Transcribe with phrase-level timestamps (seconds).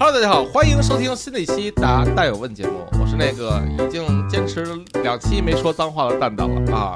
[0.00, 4.64] Hello，大家好，欢迎收听新的一期《答蛋有问》节目，我是那个已经坚持
[5.02, 6.94] 两期没说脏话的蛋蛋了啊。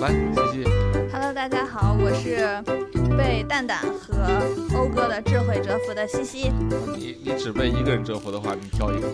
[0.00, 0.64] 来，西西
[1.12, 2.60] ，Hello，大家好，我是
[3.16, 6.50] 被蛋蛋和欧哥的智慧折服的西西。
[6.96, 9.06] 你你只被一个人折服的话，你挑一个。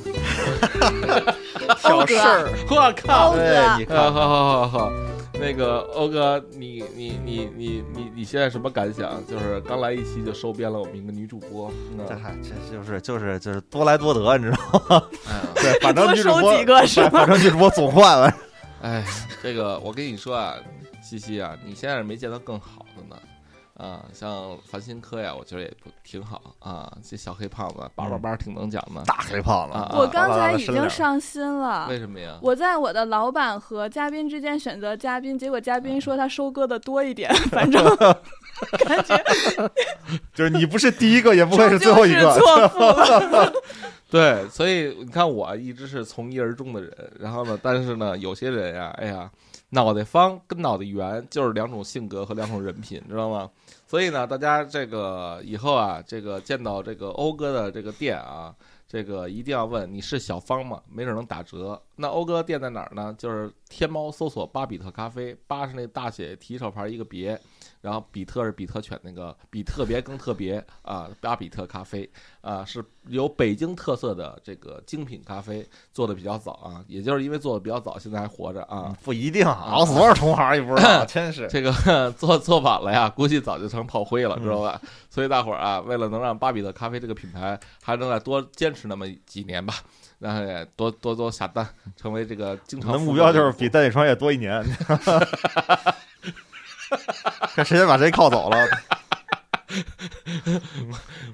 [1.84, 2.48] 欧哥，
[2.80, 3.32] 我靠！
[3.32, 4.92] 欧哥，啊，看，好好好好，
[5.40, 9.26] 那个欧哥，你你你你你你现在什么感想？
[9.26, 14.58] 就是刚来一期就收编了我们一个女主播，那这还这就是就是就是多来多得，你知道
[14.88, 15.02] 吗？
[15.56, 18.32] 对，反正多女主播收几个是吗反反正女主播总换了。
[18.82, 19.04] 哎，
[19.42, 20.54] 这个我跟你说啊，
[21.02, 22.84] 西西啊，你现在是没见到更好。
[23.80, 26.92] 啊，像繁星科呀，我觉得也不挺好啊。
[27.02, 31.86] 这小黑胖子叭叭叭挺能讲的，大黑胖子，啊我刚才已经上心了。
[31.88, 32.38] 为什么呀？
[32.42, 37.82] 我在我的老板和嘉宾之间选择嘉宾，结果嘉宾说他收割的多一点， 反正
[38.86, 39.16] 感觉
[40.34, 42.38] 就是你不是第一个，也不会是最后一个。
[42.38, 43.52] 错付了。
[44.10, 49.30] 对，所以你看我一直是从一而终的人，然后呢，但是呢，有些人呀，哎呀，
[49.70, 53.48] 脑袋方跟脑袋圆就是两种性格和两种人品，知道吗？
[53.86, 58.54] 所以呢，大家这个以后啊，这个见到这个欧哥的这个店啊，
[58.88, 60.82] 这个一定要问你是小方吗？
[60.92, 61.80] 没准能打折。
[62.00, 63.14] 那欧哥店在哪儿呢？
[63.18, 67.38] 就是天猫搜索巴比特咖啡，巴是那大写提手旁一个别，
[67.82, 78.96] 然后比特是比特犬那个比特别更特别啊，巴比特咖啡啊，是有北京特色的这个精品咖啡，做的比较早啊，也就是因为做的比较早，现在还活着啊。
[79.04, 81.46] 不一定，熬死多少同行也不知道， 真是。
[81.48, 81.72] 这个
[82.16, 84.80] 做做晚了呀，估计早就成炮灰了，嗯知道吧？
[85.10, 89.74] 所以大伙儿啊，为了能让巴比特咖啡这个品牌还能再多坚持那么几年吧，
[90.20, 94.62] 然后也多多多下单，成为这个经常我的目标就是比单体创业多一年，
[97.54, 98.56] 看谁先把谁靠走了。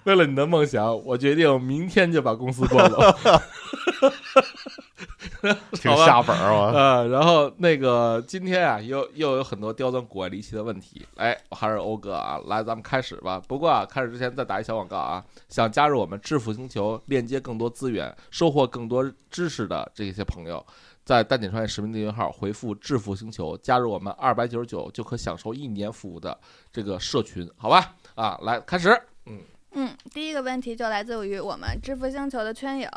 [0.05, 3.17] 为了你的梦想，我决定明天就把公司关了。
[5.73, 6.73] 挺下本儿啊！
[6.73, 11.07] 呃，然后那个今天啊，又又有很多刁钻古怪离奇的问题。
[11.17, 13.41] 哎，我还是欧哥啊，来，咱们开始吧。
[13.47, 20.65] 不过啊，开始之前再打一小广告啊，想加入我们致富星球，链接更多资源，收获更多知识的这些朋友，
[21.05, 26.39] 在蛋姐创业实名订阅号回复“致富星球”，加入我们二百九十九就可享受一年服务的
[26.73, 27.95] 这个社群，好吧？
[28.15, 28.99] 啊，来开始。
[29.79, 32.89] 嗯，第一个问题就来自于我们致富星球的圈友，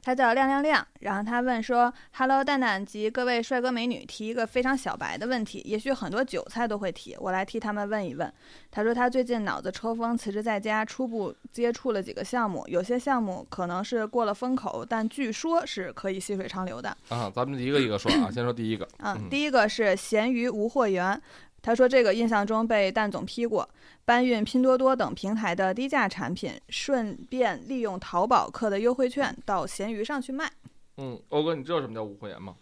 [0.00, 8.32] 他叫亮亮亮，然后他问说：“Hello，蛋蛋及各位帅哥美女，提一个非常小白的问题，也许很多韭菜都会提，我来替他们问一问。”
[8.70, 16.96] 他说他最近脑子抽风，辞职在家，初步接触了几个项目，有些项目可能是过了风口，但据说是可以细水长流的。
[17.08, 18.88] 啊，咱们一个一个说啊，先说第一个。
[18.98, 21.20] 嗯嗯，第一个是闲鱼无货源，
[21.62, 23.68] 他说这个印象中被蛋总批过，
[24.04, 30.50] 搬运拼多多等平台的低价产品，顺便利用淘宝客的优惠券到闲鱼上去卖。
[30.96, 32.54] 嗯，欧哥，你知道什么叫无货源吗？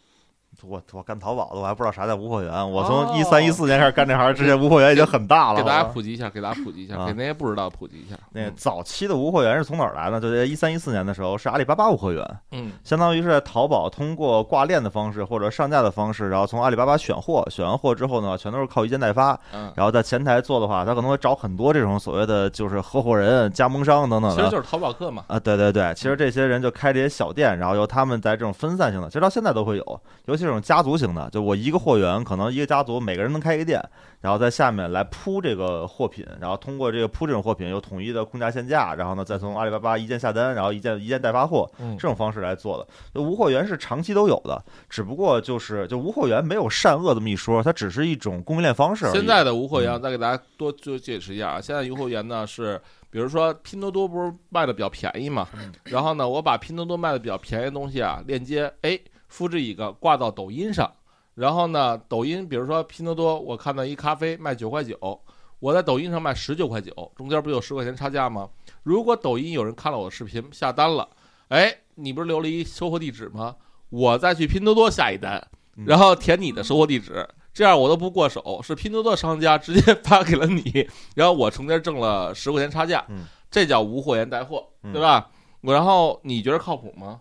[0.62, 2.50] 我我干淘宝的，我还不知道啥叫无货源。
[2.70, 5.62] 我哦从一三一四年开始干这行之前，无货源已经很大了。
[5.62, 8.16] 给大家普及一下，给大家普及一下，啊给那些不知道普及一下。
[8.32, 10.20] 那早期的无货源是从哪儿来呢？
[10.20, 19.38] 就在一三一四年的时候，是阿里巴巴无货源，嗯相当于是在淘宝通过挂链的方式或者上架的方式，然后从阿里巴巴选货，选完货之后呢，全都是靠一件代发。
[19.52, 24.36] 嗯，然后在前台做的话，他可能会找很多这种所谓的就是合伙人、加盟商等等的。
[24.36, 25.24] 其实就是淘宝客嘛。
[25.28, 33.80] 啊，对对对，其实这些人就开这些小店，然后由他们在这种分散性的，其实到现在都会有，尤其这种家族型的，就我一个货源，可能一个家族每个人能开一个店，
[34.20, 42.86] 然后在下面来铺这个货品，然后通过这个铺这种货品，有统一的控价限价，然后呢再从阿里巴巴一键下单，然后一键一键代发货，嗯这种方式来做的。
[43.14, 49.10] 就无货源是长期都有的，只不过就是就无货源没有善恶这么一说，它只是一种供应链方式。
[49.12, 51.60] 现在的无货源，嗯再给大家多就解释一下啊。
[51.60, 60.92] 现在无货源呢是，比如说拼多多不是卖的比较便宜嘛，嗯然后呢，我把拼多多卖的比较便宜的东西啊，链接哎复制一个挂到抖音上，
[61.34, 65.20] 然后呢，抖音比如说拼多多，我看到一咖啡卖九块九，
[65.60, 68.48] 我在抖音上卖十九块九，中间不有十块钱差价吗？
[68.82, 71.08] 如果抖音有人看了我的视频下单了，
[71.48, 73.56] 哎，你不是留了一收货地址吗？
[73.90, 75.46] 我再去拼多多下一单，
[75.76, 85.30] 嗯然后填你的收货地址，这样我都不过手，是拼多多商家直接 发给了你，然后我中间挣了十块钱差价，嗯这叫无货源带货，嗯对吧？
[85.62, 87.20] 我然后你觉得靠谱吗？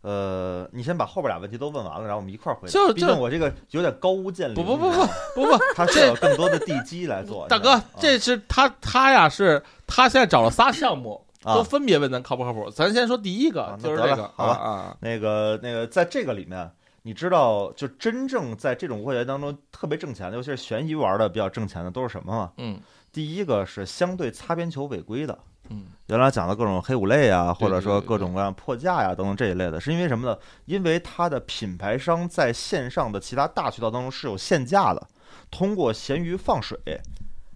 [0.00, 2.72] 呃，你先把后边俩问题都问完了，然后我们一块儿回答。
[2.72, 4.54] 就就毕竟我这个有点高屋建瓴。
[4.54, 7.46] 不不不不，不不，它需要有更多的地基来做。
[7.48, 12.70] 大哥这是他他呀，是他现在找了仨项目，啊都分别问咱靠不靠谱。
[12.70, 16.70] 咱先说第一个就是这个，好吧那个那个，在这个里面，
[17.02, 22.52] 你知道，就真正在这种会员当中特别挣钱的，尤其是悬疑玩的比较挣钱的，都是什么吗？
[22.58, 22.80] 嗯
[23.10, 25.36] 第一个是相对擦边球违规的，
[25.70, 30.38] 嗯原来讲的各种黑五类啊，或者说各种各样破价呀等等这一类的，是因为什么呢？
[30.64, 35.06] 因为它的品牌商在线上的其他大渠道当中是有限价的，
[35.50, 36.78] 通过闲鱼放水，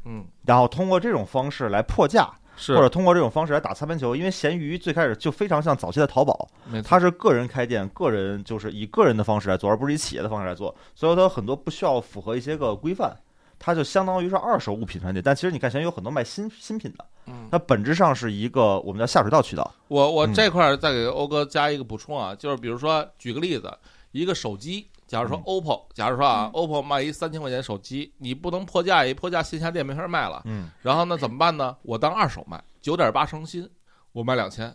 [0.05, 4.15] 嗯，然后通过这种方式来破价，是或者通过这种方式来打擦边球。
[4.15, 6.47] 因为闲鱼最开始就非常像早期的淘宝，
[6.85, 13.17] 它是个人开店，个人就是以个人的方式来做，而不是以企业的方式来做，所以它有很多不需要符合一些个规范。
[13.59, 19.71] 它就相当于是二手物品商店，但其实你看，闲鱼有很多卖新新品的，嗯，它本质上是一个我们叫下水道渠道。
[19.89, 23.73] 我我嗯这块儿再给欧哥加一个补充啊，就是比如说举个例子，
[24.11, 31.77] 一个手机，假如说嗯 OPPO，假如说啊嗯，OPPO 卖一三千块钱手机，你不能破价，一破价线下店没法卖了，嗯，然后呢怎么办呢？
[31.83, 33.69] 我当二手卖，九点八成新，
[34.13, 34.75] 我卖两千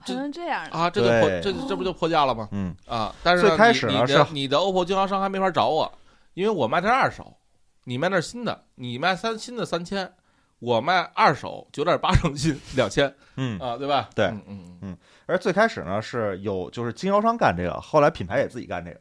[0.00, 0.64] 还能这样？
[0.66, 2.48] 啊，这就破这这不就破价了吗？
[2.52, 5.92] 嗯，啊，但是最开始呢你你的是你的 OPPO 经销商还没法找我，
[6.34, 7.36] 因为我卖的是二手，
[7.84, 10.12] 你卖的是新的，你卖三新的三千，
[10.58, 14.08] 我卖二手九点八成新两千嗯，啊，对吧？
[14.14, 19.00] 对嗯嗯嗯而最开始呢是有就是经销商干这个，后来品牌也自己干这个，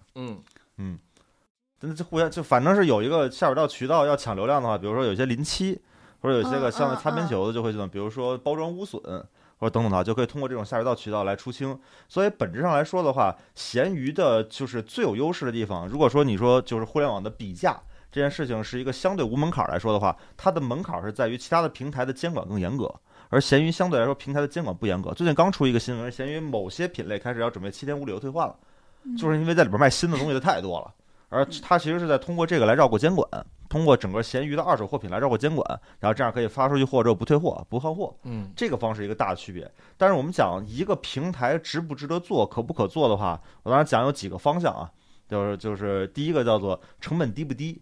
[0.77, 0.99] 嗯
[1.79, 5.79] 真的就互相就反正是有一个下水道渠道要抢流量的话，比如说有些临期
[6.21, 9.01] 或者有些个嗯嗯像擦边嗯球的就会这种，比如说包装污损
[9.57, 11.77] 或者等等的话，就可以通过这种下水道渠道来出清。
[12.09, 15.87] 所以本质上来说的话，闲鱼的就是最有优势的地方。
[15.87, 17.79] 如果说你说就是互联网的比价
[18.15, 22.89] 这件事情是一个相对无门槛儿来说的话，它的门槛儿是在于其他的平台的监管更严格。
[23.27, 25.13] 而闲鱼相对来说，平台的监管不严格。
[25.13, 28.55] 最近刚出一个新闻，闲鱼某些品类开始要准备七天无理由退换了，
[29.03, 30.93] 嗯就是因为在里边卖新的东西的太多了，
[31.27, 33.27] 而它其实是在通过这个来绕过监管，
[33.67, 39.69] 通过整个闲鱼的二手货品来绕过监管，然后这样可以发出去货之后不退货、不换货，嗯这个方式一个大的区别。
[39.97, 44.89] 但是我们讲一个平台值不值得做、可不可做的话，我当然讲有几个方向啊，
[45.27, 47.81] 就是就是第一个叫做成本低不低，嗯，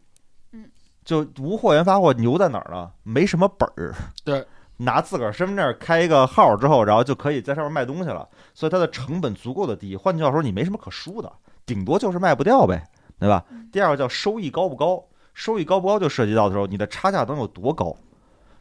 [1.04, 2.92] 就无货源发货牛在哪儿呢？
[3.04, 4.46] 没什么本儿，对。
[4.78, 9.96] 拿自个儿身份证开一个号之后，然后就可以在上面卖东西了，所以它的成本足够的低。
[9.96, 11.32] 换句话说，你没什么可输的，
[11.64, 12.84] 顶多就是卖不掉呗，
[13.20, 13.46] 对吧？
[13.72, 15.02] 第二个叫收益高不高，
[15.36, 17.96] 收益高不高就涉及到的时候，你的差价能有多高？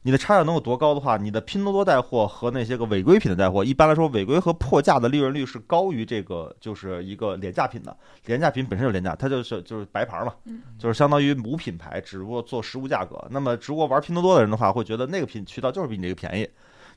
[0.05, 7.97] 你的差价能有多高的话，你的拼多多带货和那些个违规品的带货，一般来说违规和破价的利润率是高于这个就是一个廉价品的。
[8.27, 10.35] 廉价品本身就廉价，它就是就是白牌嘛，
[10.77, 13.25] 就是相当于无品牌，只不过做实物价格。
[13.31, 16.49] 那么如果玩拼多多的人的话，会觉得那个品渠道就是比你这个便宜。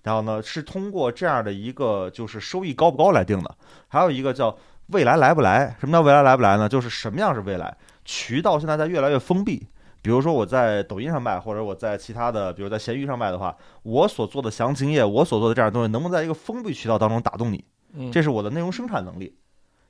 [0.01, 3.55] 然后呢，是通过这样的一个就是收益高不高来定的。
[3.87, 4.55] 还有一个叫
[4.87, 5.75] 未来来不来？
[5.79, 6.67] 什么叫未来来不来呢？
[6.67, 7.77] 就是什么样是未来？
[8.03, 9.67] 渠道现在在越来越封闭。
[10.05, 17.65] 比如说我在抖音上卖，或者我在其他的，比如在闲鱼上卖的话，我所做的详情页，我所做的这样的东西，能不能在一个封闭渠道当中打动你？
[18.11, 19.35] 这是我的内容生产能力。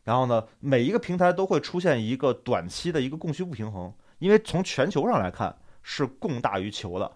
[0.05, 5.53] 然后呢，每一个平台都会出现一个短期的一个供需不平衡，因为从全球上来看
[5.83, 7.11] 是供大于求的，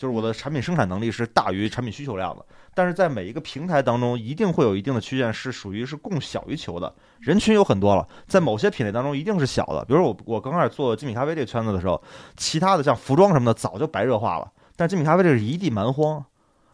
[0.00, 2.42] 就是我的产品生产能力是大于产品需求量的。
[2.72, 9.84] 但是在每一个平台当中，一定会有一定的区间是属于是供小于求的，人群有很多了，在某些品类当中一定是小的。
[9.84, 12.02] 比如我我刚开始做精品咖啡这个圈子的时候，
[12.34, 16.24] 其他的像服装什么的早就白热化了，但精品咖啡这是一地蛮荒。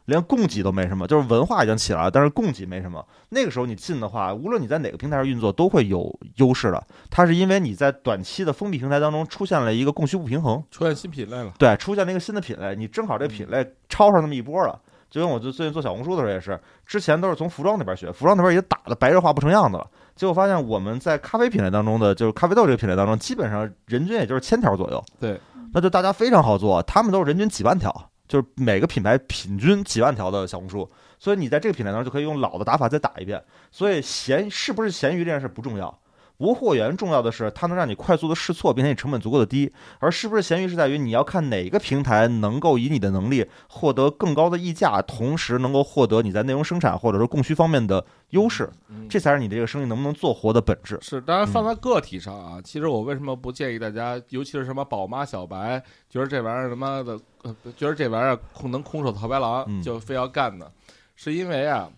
[0.06, 3.04] 连供给都没什么，就是文化已经起来了，但是供给没什么。
[3.28, 6.82] 那个时候你进的话，无论你在哪个平台上运作，都会有优势的。
[7.10, 11.52] 它是因为你在短期的封闭平台当中出现了一个供需不平衡，出现新品类了。
[11.58, 14.80] 对，出现了一个新的品类，你正好这品类超上那么一波了。
[15.08, 19.86] 就跟我就最近做小红书的时候也是，之前都是从服装那边学，服装那边也打的白热化不成样子了。
[20.16, 25.02] 结果发现我们在咖啡品类当中的，就是咖啡豆这个品类当中，基本上人均也就是千条左右。
[25.20, 25.40] 对，
[25.72, 33.42] 那就大家非常好做，他们都是人均几万条，就是每个品牌平均几万条的小红书，所以你在这个品类当中就可以用老的打法再打一遍。
[33.70, 35.98] 所以闲是不是闲鱼这件事不重要，
[36.38, 39.72] 无货源重要的是它能让你快速的试错，并且你成本足够的低。
[39.98, 50.98] 而是不是闲鱼是在于你要看哪个平台能够以你的能力获得更高的溢价，同时能够获得你在内容生产或者说供需方面的优势，嗯这才是你这个生意能不能做活的本质。
[51.00, 60.66] 是，当然放在个体上啊，其实我为什么不建议大家，尤其是什么宝妈小白，觉得这玩意儿他妈的，呃，觉得这玩意儿空能空手套白狼，嗯就非要干呢？
[61.14, 61.88] 是因为啊，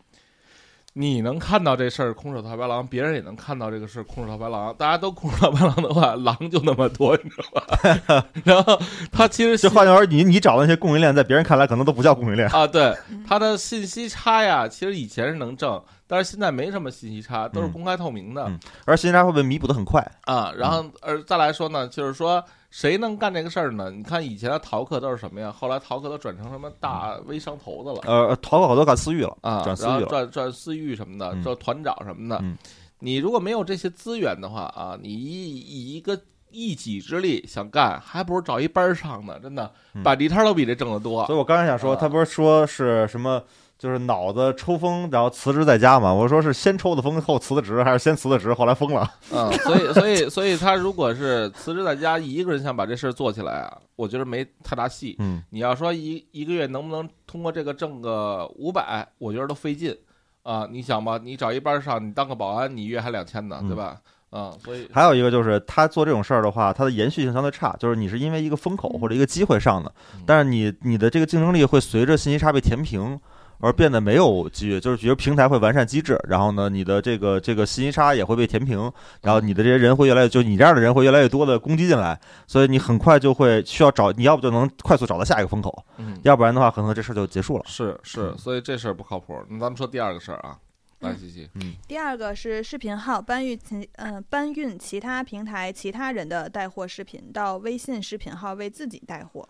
[1.00, 8.24] 你能看到这事儿空手套白狼，别人也能看到这个事儿空手套白狼，大家都空手套白狼的话，狼就那么多，你知道吧？
[8.44, 8.76] 然后
[9.12, 12.48] 他其实就换句话说，你你找的那些供应链，在别人看来可能都不叫供应链。
[12.48, 12.92] 啊，对，
[13.24, 18.42] 他的信息差呀，其实以前是能挣，但是现在没什么信息差，都是嗯公开透明的。
[18.48, 20.04] 嗯而信息差会被弥补的很快。
[20.24, 23.90] 啊，然嗯后而，再来说呢，就是说谁能干这个事儿呢？
[23.90, 25.50] 你看以前的淘客都是什么呀？
[25.50, 30.04] 后来淘客都转成什么大微商头子了呃，淘宝好多干私域了啊，转私域了。
[30.06, 32.56] 转转私域什么的，嗯转团长什么的嗯。
[33.00, 36.20] 你如果没有这些资源的话啊，你以以一个
[36.50, 39.38] 一己之力想干，还不如找一班儿上呢。
[39.40, 41.34] 真的嗯，摆地摊儿都比这挣得多所。
[41.34, 43.42] 以我刚才想说，啊他不是说是什么，
[43.78, 46.12] 就是脑子抽风，然后辞职在家嘛？
[46.12, 49.08] 我说是先抽的风后辞的职，还是先辞的职后来疯了？
[49.30, 55.14] 嗯，所以所以所以他如果是辞职在家，一个人想把这事儿做起来啊，我觉得没太大戏。
[55.20, 59.96] 嗯，你要说一一个月能不能通过这个挣个五百，我觉得都费劲
[60.42, 60.66] 啊。
[60.68, 63.96] 你想吧，你找一班儿上，你当个保安，你月还两千呢，嗯对吧？
[64.30, 73.16] 啊，所以还有一个就是他做这种事儿的话，他的延续性相对差，就是你是因为一个风口或者一个机会上的嗯，但是你你的这个竞争力会随着信息差被填平。
[73.60, 78.90] 而变得没有机遇，就是比如平台会完善机制，然后呢，你的这个这个信息差也会被填平，
[79.22, 87.64] 然后你的这些人会越来越，就你这样的人会越来越多的攻击进来，所以你很快就会需要找，你要不就能快速找到下一个风口，嗯，要不然的话，可能这事儿就结束了。
[87.66, 89.34] 是是，嗯所以这事儿不靠谱。
[89.48, 90.56] 那咱们说第二个事儿啊，
[91.00, 99.48] 来，嗯西嗯，第二个是视频号搬运其嗯、搬运其他平台其他人的带货视频到微信视频号为自己带货。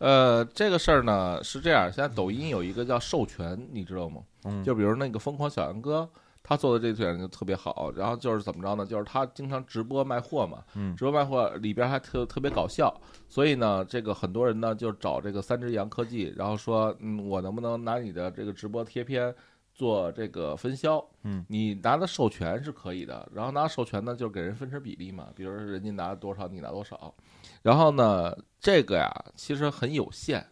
[0.00, 4.22] 呃，这个事儿呢是这样，现在抖音有一个叫授权，你知道吗？
[4.44, 6.08] 嗯，就比如那个疯狂小杨哥，
[6.42, 7.92] 他做的这选就特别好。
[7.94, 8.86] 然后就是怎么着呢？
[8.86, 12.90] 就是他经常直播卖货嘛，嗯直播卖货里边还特特别搞笑。
[13.28, 19.34] 所以呢，这个很多人呢就找这个三只羊科技，然后说，嗯，我能不能拿你的这个直播贴片
[19.74, 21.06] 做这个分销？
[21.24, 27.14] 嗯，你拿的授权是可以的，然后拿授权呢就是给人分成比例嘛，比如说人家拿多少，你拿多少。
[27.62, 30.46] 然后呢，这个呀其实很有限。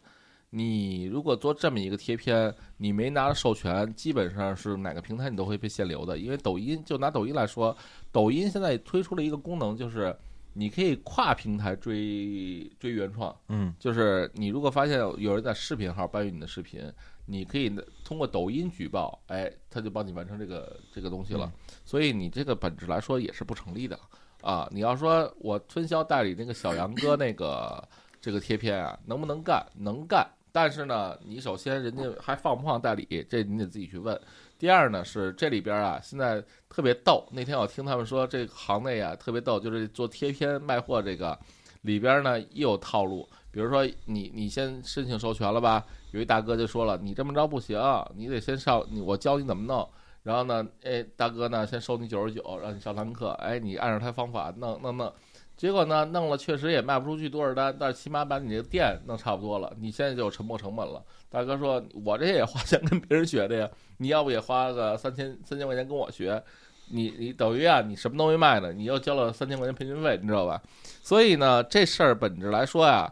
[0.51, 6.17] 你如果做这么一个贴片，你没拿授权，基本上是哪个平台你都会被限流的。
[6.17, 7.77] 因为抖音就拿抖音来说，
[8.11, 10.17] 抖音现在推出了一个功能，就是
[10.55, 13.37] 你可以跨平台追追原创。
[13.49, 16.91] 嗯就是你如果发现有人在视频号搬运你的视频，
[17.27, 17.71] 你可以
[18.03, 21.53] 通过抖音举报，哎，他就帮你完成这个这个东西了。
[21.85, 24.01] 所以你这个本质来说也是不成立的
[24.43, 24.69] 啊。
[24.71, 27.83] 你要说我分销代理那个小杨哥那个
[28.21, 29.65] 这个贴片啊，能不能干？
[29.77, 30.27] 能干。
[30.51, 34.19] 但是呢，你首先人家还放不放代理，这你得自己去问。
[34.59, 37.29] 第二呢是这里边啊，现在特别逗。
[37.31, 41.39] 那天我听他们说，这行内啊特别逗，就是做贴片卖货这个
[41.83, 43.29] 里边呢也有套路。
[43.53, 47.79] 比如说你你先申请授权了吧，有一大哥就说了，你这么着不行，
[48.17, 49.89] 你得先上我教你怎么弄。
[50.29, 55.11] 然后呢，哎，大哥呢先收你九十九，让你上堂课，哎，你按照他方法弄弄弄。
[55.57, 61.03] 结果呢，弄了确实也卖不出去多少单，但是起码把你这店弄差不多了，你现在就有沉没成本了。
[61.31, 66.45] 大哥说：“我这也花钱跟别人学的呀，你要不也花个三千三千块钱跟我学？
[66.91, 70.61] 你你等于啊，你什么都没卖呢，你又交了三千块钱培训费，你知道吧？
[71.03, 73.11] 所以呢，这事儿本质来说呀，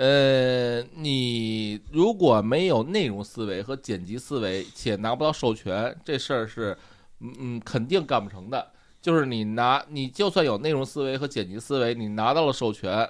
[0.00, 6.74] 呃，你如果没有内容思维和剪辑思维，且拿不到授权，这事儿是
[7.18, 8.66] 嗯嗯肯定干不成的。
[9.02, 13.06] 就是你拿，你就算有内容思维和剪辑思维，你拿到了授权，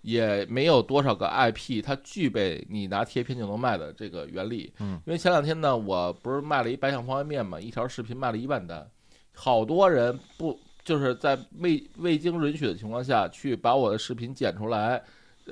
[0.00, 4.72] 也没有多少个 IP 它具备你拿贴片就能卖的这个原理。
[4.80, 8.84] 嗯，因为前两天呢，我不是卖了一白象方便面嘛，一条视频卖了一万单，
[9.32, 15.00] 好多人不就是在未未经允许的情况下去把我的视频剪出来，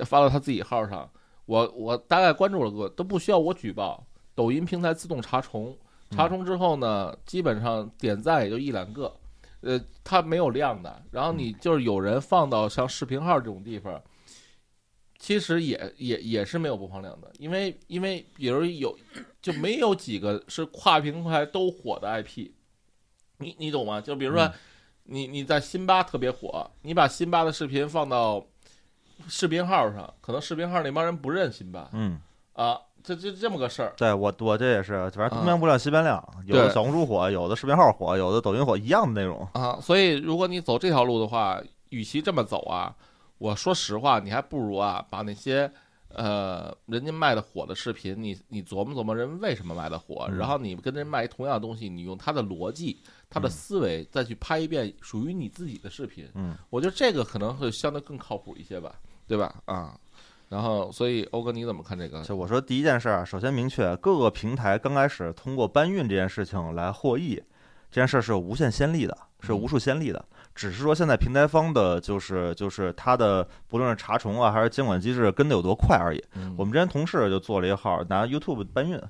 [0.05, 1.09] 发到他自己号上。
[1.45, 5.77] 我我大概关注了个，都不需要我举报，抖音平台自动查重，
[6.11, 9.13] 查重之后呢，基本上点赞也就一两个。
[9.61, 14.01] 呃，它没有量的，然后你就是有人放到像视频号这种地方，
[15.19, 18.97] 其实也也也是没有播放量的，因为因为比如有
[19.39, 22.49] 就没有几个是跨平台都火的 IP，
[23.37, 24.01] 你你懂吗？
[24.01, 24.53] 就比如说嗯
[25.03, 28.43] 你你在辛巴特别火，你把辛巴的视频放到
[29.27, 32.19] 视频号上，可能视频号那帮人不认辛巴嗯，
[32.53, 33.93] 啊，这这这么个事儿。
[33.97, 39.47] 对我我这也是，反正啊东边不亮西边亮，有的小红书火，有的视频号火，有的抖音火，一样的内容。
[39.53, 42.95] 啊，所以如果你走这条路的话，与其这么走啊，
[43.37, 45.71] 我说实话，你还不如啊，把那些
[46.13, 58.93] 呃人家卖的火的视频，你你琢磨琢磨人为什么卖的火，嗯然后你跟人卖同样的东西，你用他的逻辑、他的嗯思维再去拍一遍属于你自己的视频，嗯，我觉得这个可能会相对更靠谱一些吧，
[59.31, 59.55] 对吧？
[59.63, 59.95] 啊，
[60.49, 62.21] 然后所以欧哥你怎么看这个？
[62.21, 67.41] 就我说第一件事儿啊，首先明确各个平台刚开始通过搬运这件事情来获益，
[67.89, 70.21] 这件事儿是有无限先例的，是有无数先例的。
[70.53, 76.21] 只是说现在平台方的，就是就是它的不论是查重啊，还是监管机制跟的有多快而已。
[76.35, 79.01] 嗯我们之前同事就做了一个号，拿 YouTube 搬运，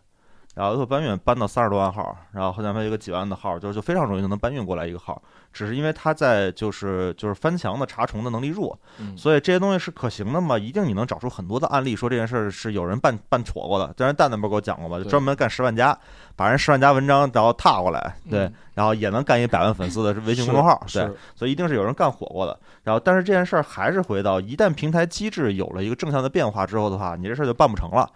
[0.53, 5.21] 然后又搬运搬到三十多万号，然后后面还有一个几万的号，就是就非常容易就能搬运过来一个号，
[5.53, 10.57] 只是因为它在就是就是翻墙的查重的能力弱，嗯所以这些东西是可行的嘛？
[10.57, 13.93] 一定你能找出很多的案例，说这件事儿是有人办办妥过的。
[13.95, 15.01] 当然蛋蛋不是给我讲过吗？
[15.01, 15.97] 就专门干十万加，
[16.35, 22.59] 把人十万加文章然后踏过来，对，嗯然后也能干一百万粉丝的微信公众号，对，所以一定是有人干火过的。
[22.83, 28.09] 然后，但是这件事儿还是回到，一旦平台机制有了一个正向的变化之后的话，你这事儿就办不成了。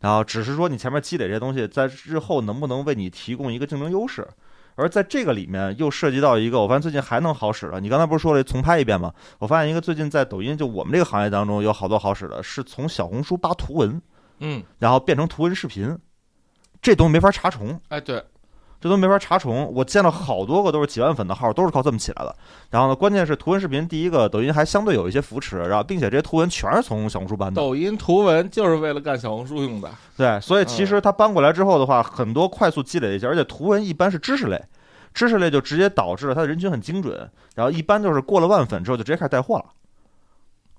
[0.00, 4.26] 然后只是说你前面积累这些东西，在日后能不能为你提供一个竞争优势？
[4.76, 7.80] 而在这个里面又涉及到一个，我发现最近还能好使的。
[7.80, 9.12] 你刚才不是说了重拍一遍吗？
[9.40, 14.00] 我发现一个最近在抖音，就我们这个行业当中有好多好使的，是从小红书扒图文，
[14.38, 15.98] 嗯，然后变成图文视频，
[16.80, 17.80] 这东西没法查重。
[17.88, 18.22] 哎，对，
[18.80, 19.72] 这都没法查重。
[19.74, 22.34] 我见了好多个都是几万粉的号，都是靠这么起来的。
[22.70, 27.60] 然后呢，关键是图文视频，第一个抖音还相对有一些扶持，然后并且这些图文全是从小红书搬的。
[27.60, 34.62] 抖音图文就是为了干小红书用的，对，所以其实它搬过来之后的话，很多快速积累一些，而且图文一般是知识类，
[35.12, 39.64] 知识类就直接导致了它的人群很精准，然后一般就是过了万粉之后就直接开始带货了。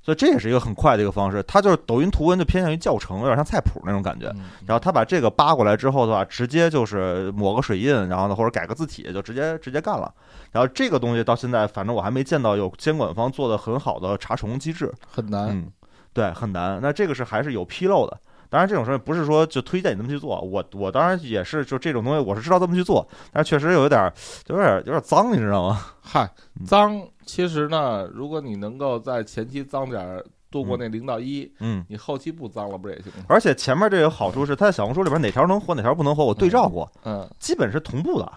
[0.01, 4.27] 所以这也是一个很快的一个方式，它就是抖音图文就偏向于教程，有点像菜谱那种感觉。
[4.35, 10.13] 嗯然后他把这个扒过来之后的话，直接就是抹个水印，然后呢或者改个字体，就直接直接干了。
[10.51, 14.93] 然后这个东西到现在，反正我还没见到有监管方做的很好的查重机制。
[15.07, 15.49] 很难。
[15.49, 15.71] 嗯，
[16.13, 16.79] 对，很难。
[16.81, 18.17] 那这个是还是有纰漏的。
[18.49, 24.13] 当然，这种事儿不是说就推荐你这么去做，我我当然也是就这种东西，我是知道这么去做，但是确实有点儿
[24.47, 25.79] 有点儿有点儿脏，你知道吗？
[26.01, 26.29] 嗨，
[26.59, 31.85] 嗯脏，其实呢，如果你能够在前期脏点儿，度过那零到一，嗯。
[31.87, 33.25] 你后期不脏了，不是也行吗？
[33.27, 38.31] 而且前面这有好处是，它在小红书里边哪条能火，哪条不能火，我对照过，嗯，基本是同步的。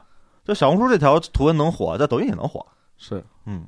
[0.44, 2.66] 就小红书这条图文能火，在抖音也能火。
[2.98, 3.64] 是，嗯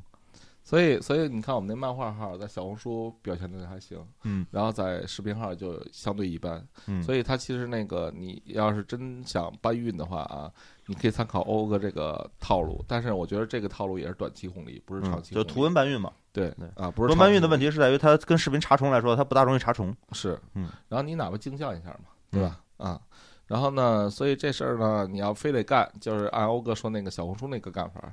[0.65, 10.51] 所以所以你看我们那漫画号在小红书表现的还行，嗯然后在视频号就相对一般，嗯，所以它其实那个你要是真想搬运的话啊，
[10.87, 15.35] 你可以参考欧哥这个套路，但是我觉得这个套路也是短期红利，不是长嗯期。
[15.35, 16.11] 就图文搬运嘛。
[16.33, 19.95] 对对啊，不是图文搬运的问题题是在于它跟视频查重来说，它不大容易查重。
[20.13, 22.59] 是，嗯，然后你哪怕镜像一下嘛，对吧？
[22.79, 23.01] 啊，
[23.47, 28.13] 然后呢，所以这事儿呢，你要非得干，就是按欧哥说那个小红书那个干法。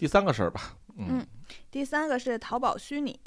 [0.00, 0.62] 第三个事儿吧，
[0.96, 1.26] 嗯嗯
[1.70, 3.20] 第三个是淘宝虚拟，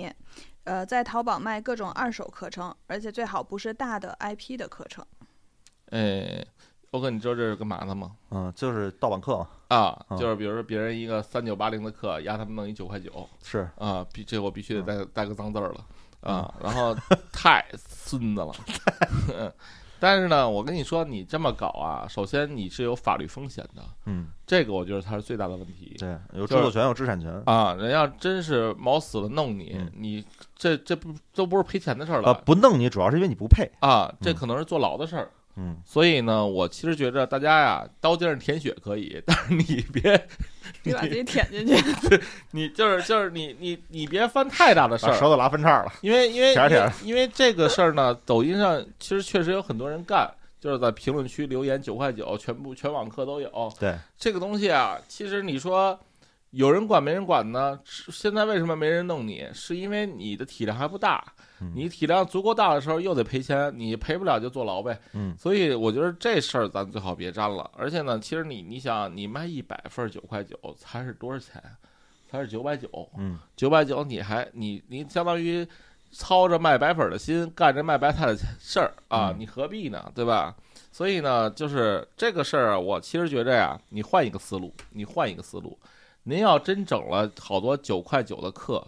[0.63, 5.05] 呃，在淘宝卖各种二手课程，而且最好不是大的 IP 的课程。
[5.91, 6.43] 哎，
[6.89, 8.15] 欧哥，你知道这是干嘛的吗？
[8.31, 9.47] 嗯，就是盗版课嘛。
[9.67, 15.85] 啊，嗯就是比如说别人一个三九八零的课，压他们弄一九块九是，啊，必这我必须得带带个脏字儿了
[16.21, 16.95] 嗯啊，然后
[17.31, 19.53] 太孙子了。
[20.03, 25.95] 但是呢，我跟你说，你这么搞啊，首先你是有法律风险的，嗯，这个我觉得它是最大的问题。
[25.97, 27.31] 对，有著作权，有知识产权。
[27.45, 30.21] 啊，人要真是毛死了弄你，嗯你
[30.57, 33.71] 这这不都不是赔钱的事儿呃，了不弄你，主要是因为你不配。
[33.79, 35.23] 啊，这嗯可能是坐牢的事儿。
[35.23, 35.31] 嗯，
[35.85, 40.01] 所以呢，我其实觉着大家呀，刀尖上舔血可以， 但是你别，
[40.81, 41.75] 别把自己舔进去。
[42.51, 45.93] 你就是就是你你你别犯太大的事儿，把舌头拉分叉了。
[46.01, 50.27] 因为因为舔舔因为这个事儿呢，抖音上其实确实有很多人干，
[50.59, 53.71] 就是在评论区留言九块九，全部全网课都有。
[53.79, 55.99] 对，这个东西啊，其实你说
[56.49, 57.79] 有人管没人管呢？
[57.83, 59.45] 是现在为什么没人弄你？
[59.53, 61.23] 是因为你的体量还不大。
[61.63, 64.99] 嗯你体量足够大的时候又得赔钱，你赔不了就坐牢呗。
[65.13, 67.69] 嗯所以我觉得这事儿咱最好别沾了。
[67.75, 71.61] 而且呢，其实你你想，你卖一百份九块九才是多少钱？
[72.29, 72.89] 才是九百九。
[73.17, 75.67] 嗯，九百九，你还你你相当于
[76.11, 80.11] 操着卖白粉的心，干着卖白菜的事儿啊，嗯你何必呢？
[80.15, 80.55] 对吧？
[80.91, 85.77] 所以呢，就是这个事儿啊，我其实觉着呀，你换一个思路，你换一个思路，
[86.23, 88.83] 您要真整了好多九块九的课。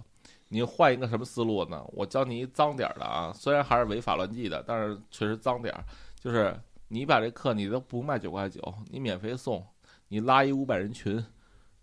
[0.50, 1.84] 你换一个什么思路呢？
[1.88, 5.84] 我教你一脏点儿的啊，虽然还是违法乱纪的，但是确实脏点儿。
[6.20, 9.66] 就是你把这课你都不卖九块九，你免费送，
[10.08, 11.24] 你拉一五百人群，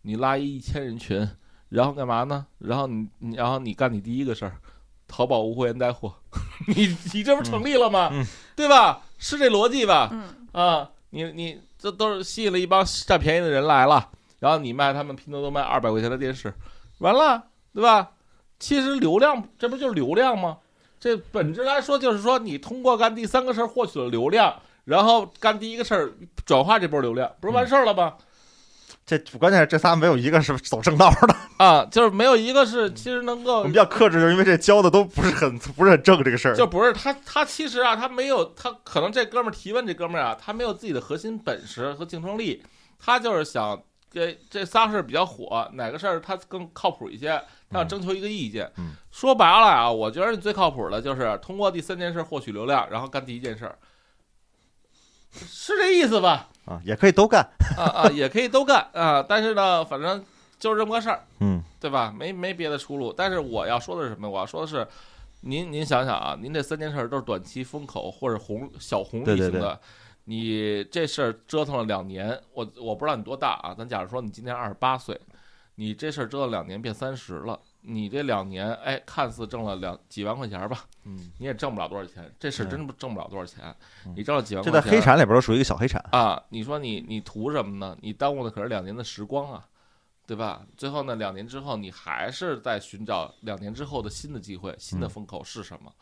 [0.03, 1.29] 你拉一一千人群，
[1.69, 2.47] 然后干嘛呢？
[2.59, 4.57] 然后你你然后你干你第一个事儿，
[5.07, 6.15] 淘宝无货源带货，
[6.69, 8.09] 你你这不成立了吗？
[8.13, 9.03] 嗯嗯对吧？
[9.19, 10.09] 是这逻辑吧？
[10.13, 16.53] 嗯，啊，你你这都是吸引了一帮占便宜的人来了，然后你卖他们拼多多卖二百块钱的电视，
[16.99, 18.13] 完了，对吧？
[18.63, 20.59] 其实流量这不就是流量吗？
[21.01, 26.13] 这本质来说就是说，你通过干第三个事儿获取了流量，然后干第一个事儿
[26.47, 28.15] 转化这波流量，不是完事儿了吗？
[29.05, 31.35] 这关键是这仨没有一个是走正道的。
[31.57, 36.55] 啊，就是没有一个是其实能够我们比较克制，就是因为这教的都不是很不是很正这个事儿。
[36.55, 42.63] 就不是他，他其实啊，他没有，他可能这哥们儿提问这哥们儿啊，他没有自己的核心本事和竞争力，
[43.01, 47.43] 他就是想这这仨事儿比较火，哪个事儿他更靠谱一些，
[47.73, 48.71] 他想嗯征求一个意见。
[48.79, 53.77] 嗯说白了啊，我觉得你最靠谱的就是通过第三件事获取流量，然后干第一件事儿。
[55.33, 56.49] 是这意思吧？
[56.67, 57.41] 啊，也可以都干。
[57.77, 60.23] 啊啊， 也可以都干啊，但是呢，反正
[60.59, 62.15] 就是这么个事儿，嗯对吧？
[62.17, 63.13] 没没别的出路。
[63.13, 64.29] 但是我要说的是什么？
[64.29, 64.87] 我要说的是，
[65.41, 69.81] 您您想想啊，您这三件事儿都是短期风口或者红小红利对对型的，
[70.25, 75.19] 你这事儿折腾了两年，我我不知道你多大啊，咱假如说你今年二十八岁，
[75.83, 83.75] 你这事儿折腾两年变三十了，你这两年哎，看似挣了两几万块钱吧，嗯，你也挣不了多少钱，这事儿嗯真不挣不了多少钱
[84.07, 86.01] 嗯，你挣了几万块钱，这在黑产里边都属于一个小黑产。
[86.13, 87.99] 啊，你说你你图什么呢？
[88.01, 89.67] 你耽误的可是两年的时光啊，
[90.25, 90.65] 对吧？
[90.77, 95.93] 最后呢，两年之后你还是在寻找两年之后的新的机会、新的嗯风口是什么？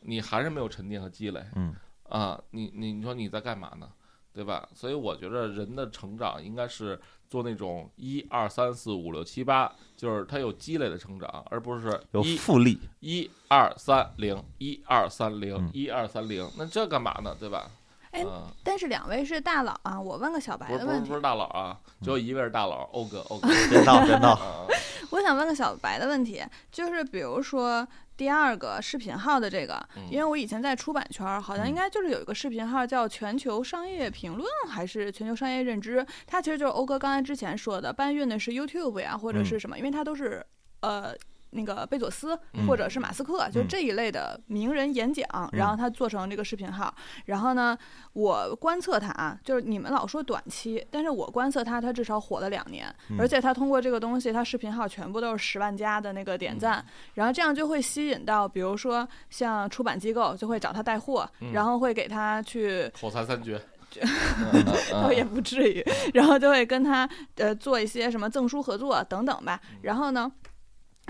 [0.00, 1.74] 你还是没有沉淀和积累嗯
[2.08, 2.40] 啊！
[2.50, 3.90] 你你你说你在干嘛呢？
[4.36, 4.68] 对吧？
[4.74, 17.34] 所以我觉得人的成长应该是做那种一二三四五六七八，就是他有积累的成长，而不是有一复利，一二三零一二三零嗯一二三零，那这干嘛呢？
[17.40, 17.70] 对吧？
[18.12, 23.48] 哎嗯但是两位是大佬啊，我问个小白的问题不是不是大佬啊，只有一位是大佬，欧哥欧哥。
[23.70, 24.32] 别闹别闹。
[24.32, 24.66] 啊
[25.10, 27.86] 我想问个小白的问题，就是比如说
[28.16, 40.44] 第二个视频号的这个，嗯因为我以前在出版圈儿，好像应该就是有一个视频号叫全球商业评论还是全球商业认知，它其实就是欧哥刚才之前说的，搬运的是 YouTube 呀或者是什么，因为它都是
[40.80, 41.14] 呃。
[41.56, 46.94] 那个贝佐斯嗯或者是马斯克，就这一类的名人演讲，然后他做成这个视频号。
[47.24, 47.76] 然后呢，
[48.12, 62.90] 我观测他啊，就是你们老说短期，但是我观测他，他至少火了两年，嗯而且他通过这个东西，他视频号全部都是十万加的那个点赞，然后这样就会吸引到，比如说像出版机构就会找他带货，嗯然后会给他去。
[63.00, 63.60] 口才三绝，
[64.92, 69.58] 倒也不至于，然后就会跟他呃做一些什么赠书合作等等吧。
[69.70, 70.30] 嗯然后呢，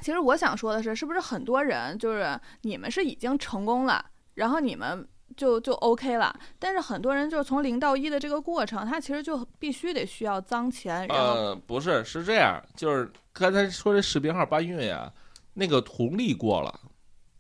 [0.02, 4.04] 其实我想说的是，是不是很多人就是你们是已经成功了，
[4.34, 5.06] 然后你们
[5.36, 15.12] 就就 OK 了，但是很多人就是从零到一的这个过程，他其实就必须得需要脏钱，然后呃，不是，是这样，就是刚才说这视频号搬运呀，
[15.54, 16.80] 那个红利过了，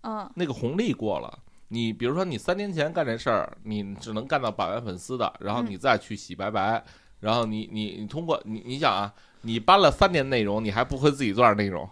[0.02, 1.38] 嗯那个红利过了。
[1.68, 6.82] 你比如说，你三年前干这事儿，你只能干到百万粉丝的，然后嗯你再去洗白白，
[7.18, 11.88] 然后你你你通过你你想啊，你搬了三年内容，你还不会自己做点内容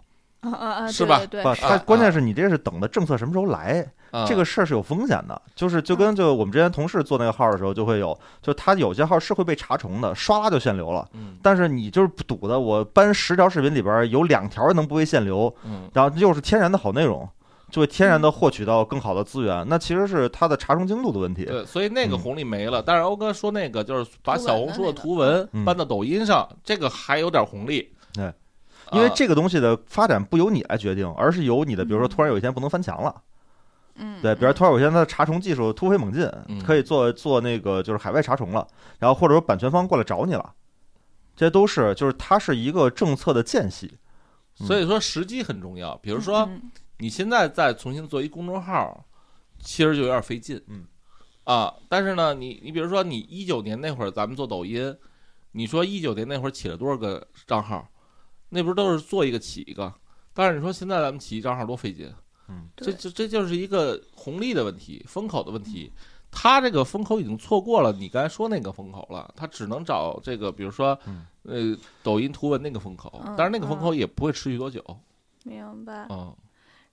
[0.53, 4.25] 啊啊啊，是吧不，对对对，他关键是你这是等的政策什么时候来，啊？
[4.27, 5.41] 这个事儿是有风险的。
[5.55, 11.09] 就是就跟就我们之前同事做那个号的时候，就会有，就他有些号是会被查重的，唰啦就限流了。
[11.15, 17.29] 嗯但是你就是赌的，我搬十条视频里边有两条能不被限流，嗯然后又是天然的好内容，
[17.71, 19.65] 就会天然的获取到更好的资源。
[19.69, 21.45] 那其实是它的查重精度的问题。
[21.45, 22.83] 对，所以那个嗯红利没了。
[22.83, 27.93] 但是欧哥说那个就是把小红书的图文嗯搬到抖音上，这个还有点红利。
[28.13, 28.33] 对
[28.93, 33.23] 因为啊这个东西的发展不由你来决定，而是由你的，比如说突然有一天不能翻墙了，
[33.97, 38.67] 嗯，对，比如突然有一天它的查重技术突飞猛进嗯，可以做做那个就是海外查重了，
[38.99, 40.55] 然后或者说版权方过来找你了，
[41.35, 43.87] 这些都是就是它是一个政策的间隙。
[44.61, 45.97] 嗯所以说时机很重要。
[45.97, 49.05] 比如说嗯你现在再重新做一公众号，
[49.59, 50.63] 其实就有点费劲。
[50.69, 50.85] 嗯
[51.43, 54.97] 啊，但是呢，你你比如说你一九年那会儿咱们做抖音，
[55.51, 57.87] 你说一九年那会儿起了多少个账号？
[58.55, 59.93] 那不是都是做一个起一个？
[60.33, 62.09] 但是你说现在咱们起一账号多费劲？
[62.49, 65.93] 嗯，这这这就是一个红利的问题，风口的问题。
[66.31, 74.85] 他这个风口已经错过了你刚才说那个风口了，他只能找这个，比如说嗯，呃，抖音图文那个风口，嗯但是那个风口也不会持续多久。
[75.45, 76.07] 明白。
[76.11, 76.35] 嗯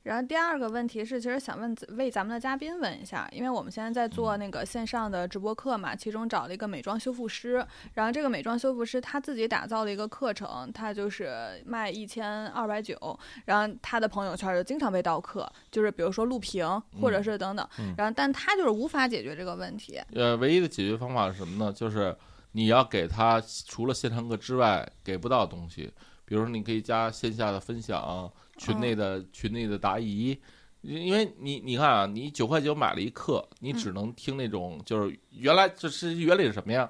[0.04, 12.98] 然后第二个问题是，其实想问为咱们的嘉宾问一下，因为我们现在在做那个线上的直播课嘛，其中找了一个美妆修复师，然后这个美妆修复师他自己打造了一个课程，他就是卖一千二百九，
[13.46, 16.66] 然后他的朋友圈就经常被盗课，就是比如说录屏
[17.00, 17.94] 或者是等等，嗯。
[17.98, 21.72] 然后但他就是无法解决这个问题，呃，唯一的解决方法是什么呢？
[21.72, 22.16] 就是
[22.54, 25.94] 你要给他除了线上课之外给不到的东西，
[26.26, 28.32] 比如说你可以加线下的分享，
[28.66, 30.38] 群内的、群内的答疑。
[30.82, 36.90] 因因为你你看啊，你九块九买了一课，你只能听那种就是原来这是原理是什么呀？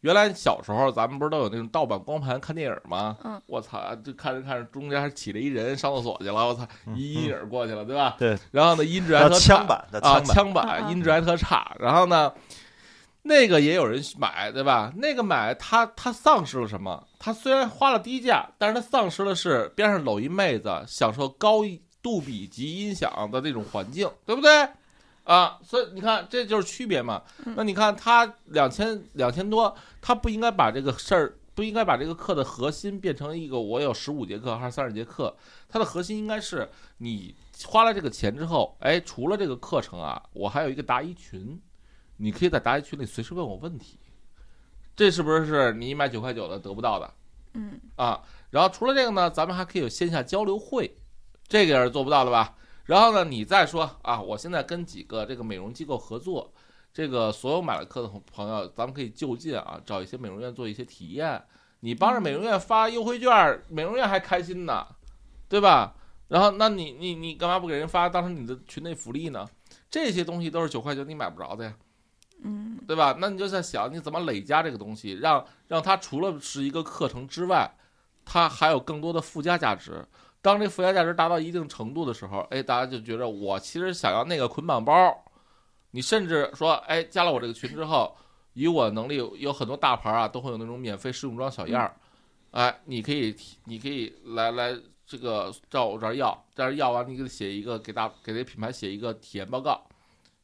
[0.00, 3.16] 原来小时候咱们不是都有那种盗版光盘看电影吗？
[3.24, 8.16] 嗯，我操，就看着看着中间还起了一人上厕所去了，我操，嗯一阴影过去了，对吧？
[8.18, 8.36] 对。
[8.50, 11.74] 然后呢，音质还特差枪版的啊，枪版，音质还特差。
[11.78, 12.30] 然后呢，
[13.22, 14.92] 那个也有人买，对吧？
[14.96, 17.06] 那个买他他丧失了什么？
[17.18, 21.60] 他虽然花了低价，但是他丧失的是边上搂一妹子，享受高
[22.02, 24.68] 杜比级音响的那种环境，对不对？
[25.22, 27.22] 啊，所以你看，这就是区别嘛。
[27.46, 35.32] 嗯那你看他两千两千多，他不应该把这个事儿，不应该把这个课的核心变成一个我有十五节课还是三十节课，
[35.68, 37.32] 它的核心应该是你
[37.66, 41.56] 花了这个钱之后，哎，除了这个课程啊，我还有一个答疑群，
[42.16, 43.98] 你可以在答疑群里随时问我问题，
[44.94, 47.12] 这是不是是你买九块九的得不到的
[47.54, 48.22] 嗯啊？
[48.50, 50.96] 然后除了这个呢，咱们还可以有线下交流会，
[51.48, 52.54] 这个也是做不到的吧？
[52.84, 56.52] 然后呢，你再说啊，我现在跟几个这个美容机构合作，
[56.92, 61.42] 这个所有买了课的朋友，咱们可以就近啊，找一些美容院做一些体验，
[61.80, 64.86] 你帮着美容院发优惠券，美容院还开心呢，
[65.48, 65.94] 对吧？
[66.28, 69.46] 然后，那你你你干嘛不给人发当成你的群内福利呢？
[69.90, 71.76] 这些东西都是九块九你买不着的呀，
[72.44, 73.16] 嗯对吧？
[73.18, 77.70] 那你就在想你怎么累加这个东西，让让它除了是一个课程之外，
[78.24, 80.04] 它还有更多的附加价值。
[80.40, 85.24] 当这附加价值达到一定程度的时候，哎，大家就觉得我其实想要那个捆绑包。
[85.92, 88.16] 你甚至说，哎，加了我这个群之后，
[88.54, 91.94] 以我能力，有很多大牌啊都会有那种免费试用装小样儿，
[92.50, 94.76] 哎，你可以提你可以来来
[95.06, 99.86] 这个照我这儿要，但是要完你给他写一个给大给这品牌写一个体验报告，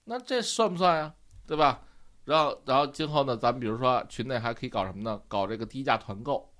[0.05, 1.15] 那这算不算呀？
[1.47, 1.81] 对吧？
[2.29, 5.19] 然后然后今后呢，咱们比如说群内还可以搞什么呢？
[5.29, 6.53] 搞这个低价团购，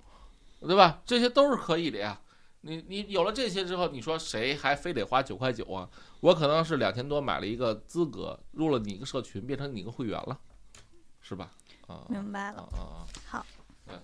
[0.61, 0.99] 对吧？
[1.05, 2.19] 这些都是可以的呀。
[2.61, 5.87] 你你有了这些之后，你说谁还非得花九块九啊？
[6.21, 10.39] 我可能是两千多买了一个资格，入了你一个社群，变成你一个会员了，
[11.21, 11.51] 是吧？
[11.85, 12.67] 啊明白了。
[12.71, 13.05] 啊啊！
[13.27, 13.45] 好
[13.85, 13.95] 对，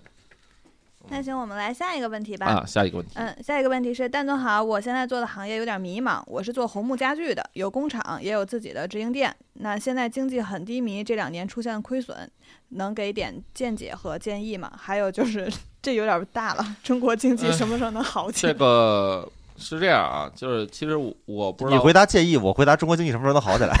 [1.08, 2.46] 那行，我们来下一个问题吧。
[2.46, 9.34] 啊，下一个问题，嗯，下一个问题是，蛋总好，我现在做的行业有点迷茫，我是做红木家具的，有工厂，也有自己的直营店。
[9.54, 12.28] 那现在经济很低迷，这两年出现亏损，
[12.70, 14.70] 能给点见解和建议吗？
[14.76, 18.58] 还有就是，这有点大了，中国经济 什么时候能好起来这？
[18.58, 23.74] 个是这样啊，就是其实我我不知道你回答建议， 我回答中国经济什么时候能好起来？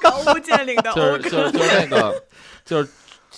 [0.00, 2.24] 高屋建瓴的就是，就是就是那个，
[2.64, 2.88] 就是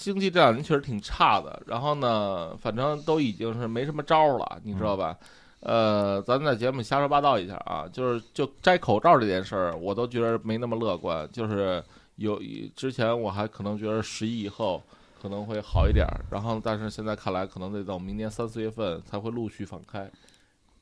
[0.05, 1.63] 经济这两年确实挺差的。
[1.67, 5.17] 然后呢，反正都已经是没什么招儿了，你知道吧？
[5.61, 11.27] 呃，咱在节目瞎说八道一下啊，就是就摘口罩这件事儿，我都觉得没那么乐观。
[11.33, 11.83] 就是
[12.17, 12.39] 有
[12.77, 14.83] 之前我还可能觉得十一以后
[15.23, 20.11] 可能会好一点儿，然后但是现在看来可能得等明年三四月份才会陆续放开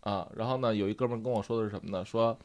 [0.00, 0.26] 啊。
[0.34, 2.04] 然后呢，有一哥们跟我说的是什么呢？
[2.04, 2.36] 说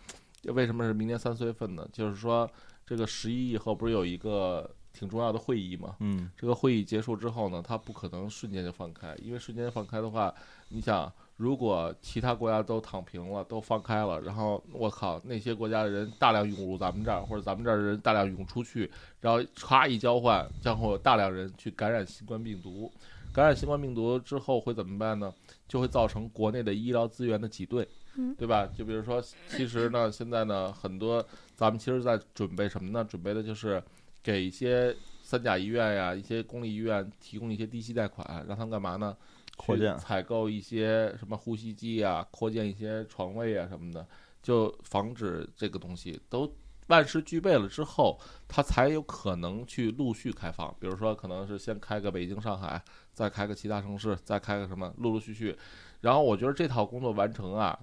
[0.43, 1.87] 为什么是明年三四月份呢？
[1.91, 2.47] 就是说
[2.85, 5.95] 这个十一以后不是有一个挺重要的会议嘛？
[5.99, 10.33] 嗯，这个会议结束之后呢，它不可能瞬间就放开，因为瞬间放开的话，
[10.69, 18.89] 你想，如果其他国家都躺平了，都放开了，然后我靠，那些国家的人大量涌入咱们这儿，或者咱们这儿的人大量涌出去，
[19.21, 22.91] 然后歘一交换，将会有大量人去感染新冠病毒。
[23.33, 25.31] 感染新冠病毒之后会怎么办呢？
[25.67, 28.65] 就会造成国内的医疗资源的挤兑，嗯对吧？
[28.75, 31.23] 就比如说，其实呢，现在呢，很多
[31.55, 33.03] 咱们其实在准备什么呢？
[33.03, 33.83] 准备的就是
[34.21, 39.15] 给一些三甲医院呀、一些公立医院提供一些低息贷款，让他们干嘛呢？
[39.55, 44.05] 扩建采购一些什么呼吸机啊，扩建一些床位啊什么的，
[44.43, 46.47] 就防止这个东西都
[46.89, 50.73] 万事俱备了之后，它才有可能去陆续开放。
[50.79, 52.79] 比如说，可能是先开个北京、上海，
[53.13, 55.57] 再开个其他城市，再开个什么，陆陆续续。
[56.01, 57.77] 然后我觉得这套工作完成啊，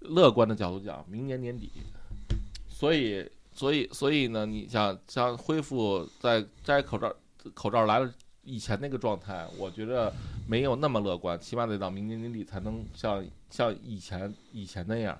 [0.00, 1.70] 乐观的角度讲，明年年底。
[2.66, 7.12] 所以，所以，所以呢，你想想恢复在摘口罩
[7.54, 8.12] 口罩来了
[8.44, 10.12] 以前那个状态，我觉得
[10.46, 15.18] 没有那么乐观，起码得到明年年底才能像像以前以前那样。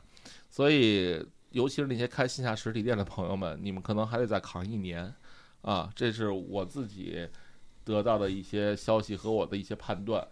[0.51, 5.12] 所以，尤其是那些开线下实体店的朋友们，你们可能还得再扛一年
[5.62, 5.90] 啊！
[5.96, 7.27] 这是我自己
[7.85, 10.27] 得到的一些消息和我的一些判断。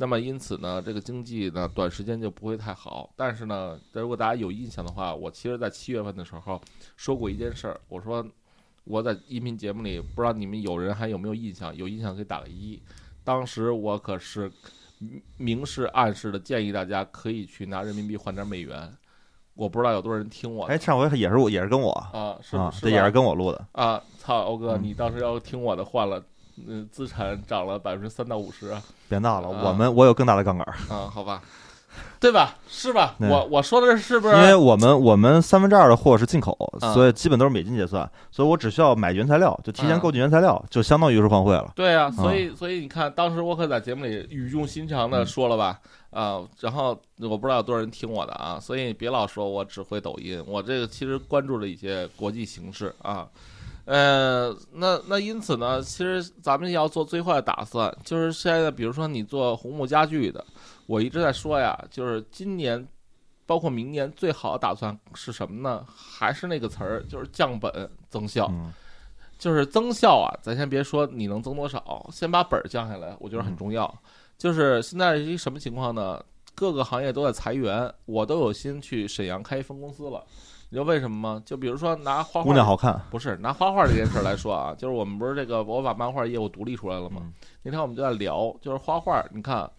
[0.00, 3.12] 那么因此呢，这个经济呢，短时间就不会太好。
[3.16, 6.60] 但是呢，如果大家有印象的话，我其实在七月份的时候
[6.96, 8.24] 说过一件事儿，我说
[8.84, 11.74] 我在音频节目里，不知道你们有人还有没有印象？
[11.76, 12.80] 有印象可以打个一。
[13.24, 14.48] 当时我可是
[15.36, 18.88] 明示暗示的建议大家可以去拿人民币换点美元。
[19.54, 23.66] 我不知道有多少人听我的哎，上回也是我也是跟我啊，是啊，是这也是跟我录的。
[23.72, 26.24] 啊，操，欧哥，嗯你当时要听我的换了，
[26.66, 28.82] 嗯，资产涨了百分之三到五十啊。
[29.08, 31.42] 别闹了，啊我们我有更大的杠杆儿，啊，好吧，
[32.20, 32.56] 对吧？
[32.68, 33.14] 是吧？
[33.18, 34.34] 我我说的是不是？
[34.34, 41.72] 因为我们我们三分之二的货是进口，啊所以基本都是美金结算，所以我只需要买原材料，就提前啊购进原材料，就相当于是换汇了。
[41.74, 53.26] 对啊，所以所以你看，当时我可在节目里语重心长的说了吧，啊，然后我不知道有多少人听我的啊，所以别老说我只会抖音，我这个其实关注了一些国际形势啊。
[53.88, 60.44] 呃，那那因此呢，其实咱们要做最坏的打算，就是现在，比如说你做红木家具的，
[60.84, 62.86] 我一直在说呀，就是今年，
[63.46, 65.86] 包括明年最好的打算是什么呢？
[65.96, 68.46] 还是那个词儿，就是降本增效。
[68.50, 68.70] 嗯，
[69.38, 73.92] 就是增效啊，咱先别说你能增多少，先把本儿降下来，我觉得很重要。
[74.36, 76.22] 就是现在是一什么情况呢？
[76.54, 80.22] 各个行业都在裁员，我都有心去沈阳开一分公司了。
[80.70, 81.42] 你知道为什么吗？
[81.46, 87.22] 就比如说拿画画姑娘好看，不是拿画画这件事儿来说啊，就是我们不是这个我把漫画业务独立出来了吗？
[87.24, 89.70] 嗯那天我们就在聊，就是画画，你看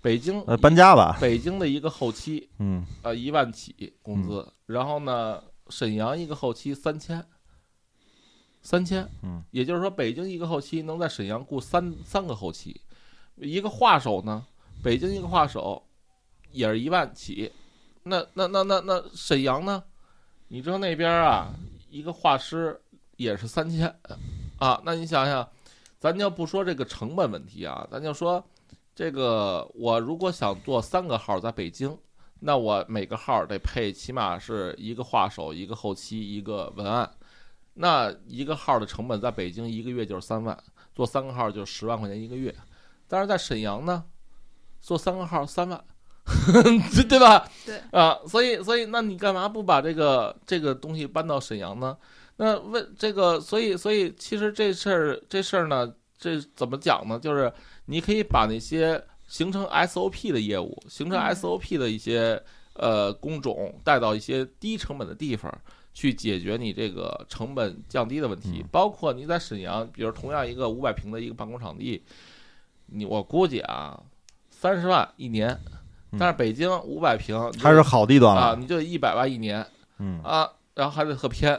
[0.00, 7.24] 北京呃，搬家吧，北京的一个后期嗯，呃一万起工资，然后呢沈阳一个后期三千，
[8.62, 12.80] 三千，嗯，也就是说北京一个后期能在沈阳雇三三个后期，
[13.36, 14.44] 一个画手呢，
[14.82, 15.82] 北京一个画手
[16.50, 17.52] 也是一万起，
[18.02, 19.82] 那那那那那沈阳呢？
[20.52, 21.50] 你知道那边啊，
[21.88, 22.78] 一个画师
[23.16, 23.88] 也是三千
[24.58, 25.48] 啊，那你想想，
[25.98, 28.44] 咱就不说这个成本问题啊，咱就说
[28.94, 31.96] 这个我如果想做三个号在北京。
[32.38, 37.08] 那我每个号得配起码是一个画手、一个后期、一个文案，
[37.72, 40.58] 那一个号的成本在北京一个月就是三万，
[40.94, 42.54] 做三个号就十万块钱一个月。
[43.08, 44.04] 但是在沈阳呢，
[44.80, 45.82] 做三个号三万，
[46.94, 47.48] 对对吧？
[47.66, 51.96] 对啊，所以所以那你干嘛不把这个这个东西搬到沈阳呢？
[52.36, 57.18] 那问这个，所以所以其实这事儿这事儿呢，这怎么讲呢？
[57.18, 57.52] 就是
[57.86, 62.42] 你可以把那些形成 SOP 的业务，形成嗯 SOP 的一些
[62.74, 65.52] 呃工种带到一些低成本的地方，
[65.92, 68.68] 去解决你这个成本降低的问题嗯。
[68.72, 72.02] 包括你在沈阳，比如同样一个五百平的一个办公场地，
[72.86, 74.00] 你我估计啊，
[74.50, 75.72] 三十万一年，嗯
[76.18, 79.66] 但是北京五百平还是好地段啊，你就一百万一年
[79.98, 81.54] 嗯，啊，然后还得特偏。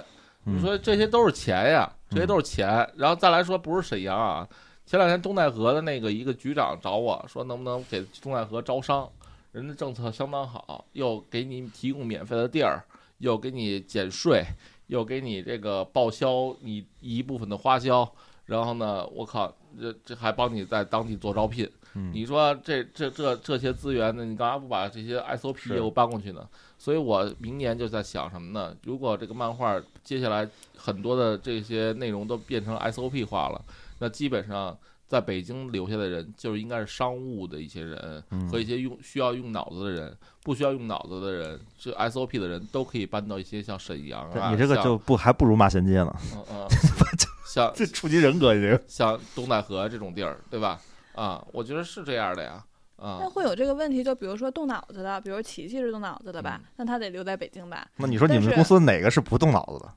[0.45, 2.67] 嗯你说这些都是钱呀，这些都是钱。
[2.97, 4.45] 然后再来说，不是沈阳啊，
[4.85, 9.09] 前两天东戴河的那个一个局长找我说，能不能给东戴河招商？
[9.53, 12.83] 人家政策相当好，又给你提供免费的地儿，
[13.19, 14.43] 又给你减税，
[14.87, 18.05] 又给你这个报销你一部分的花销。
[18.45, 21.69] 然后呢，我靠，这这还帮你在当地做招聘。
[21.95, 26.47] 嗯你说这这这这些资源呢，你干嘛不把这些 SOP 业务搬过去呢？
[26.77, 28.75] 所以我明年就在想什么呢？
[28.83, 33.63] 如果这个漫画接下来很多的这些内容都变成 SOP 化了，
[33.99, 34.77] 那基本上
[35.07, 46.67] 在北京留下的人就是应该是商务的一些人嗯和一些用需要用脑子的人，不需要用脑子的人，这 SOP 的人都可以搬到一些像沈阳啊，你这个就不还不如骂衔接呢，嗯嗯，
[47.47, 50.81] 像这触及人格，你这个像东戴河这种地儿，对吧？
[51.15, 52.63] 啊，我觉得是这样的呀，
[52.97, 57.87] 啊那，会有这个问题，就比如说动脑子的，比如琪琪是动脑子的吧嗯，那他得留在北京吧？
[57.97, 59.93] 那你说你们公司哪个是不动脑子的？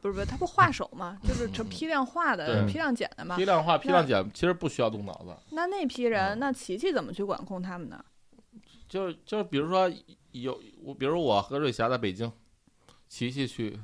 [0.00, 3.44] 不是不是，他不画手嘛，就是成嗯批量画的、批量剪的嘛批。
[3.44, 5.36] 量化、批量剪，其实不需要动脑子。
[5.50, 8.04] 那那批人，嗯那琪琪怎么去管控他们呢？
[8.88, 9.90] 就是就是，比如说
[10.30, 12.30] 有我，比如我和瑞霞在北京，
[13.08, 13.76] 琪琪去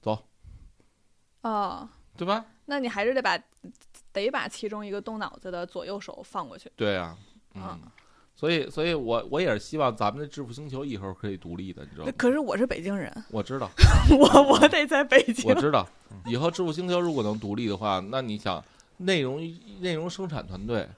[0.00, 0.18] 走，
[1.42, 1.86] 哦，
[2.16, 2.46] 对吧？
[2.64, 3.38] 那你还是得把
[4.12, 6.70] 得把其中一个动脑子的左右手放过去。
[6.76, 7.16] 对呀、
[7.54, 7.78] 嗯，啊
[8.34, 12.12] 所以所以我我也是希望咱们的致富星球以后可以独立的，你知道吗？
[12.16, 13.70] 可是我是北京人，我知道，
[14.18, 15.54] 我我得在北京我。
[15.54, 15.86] 知道，
[16.26, 18.62] 以后致富星球如果能独立的话，那你想，
[18.96, 19.38] 内容
[19.80, 20.88] 内容生产团队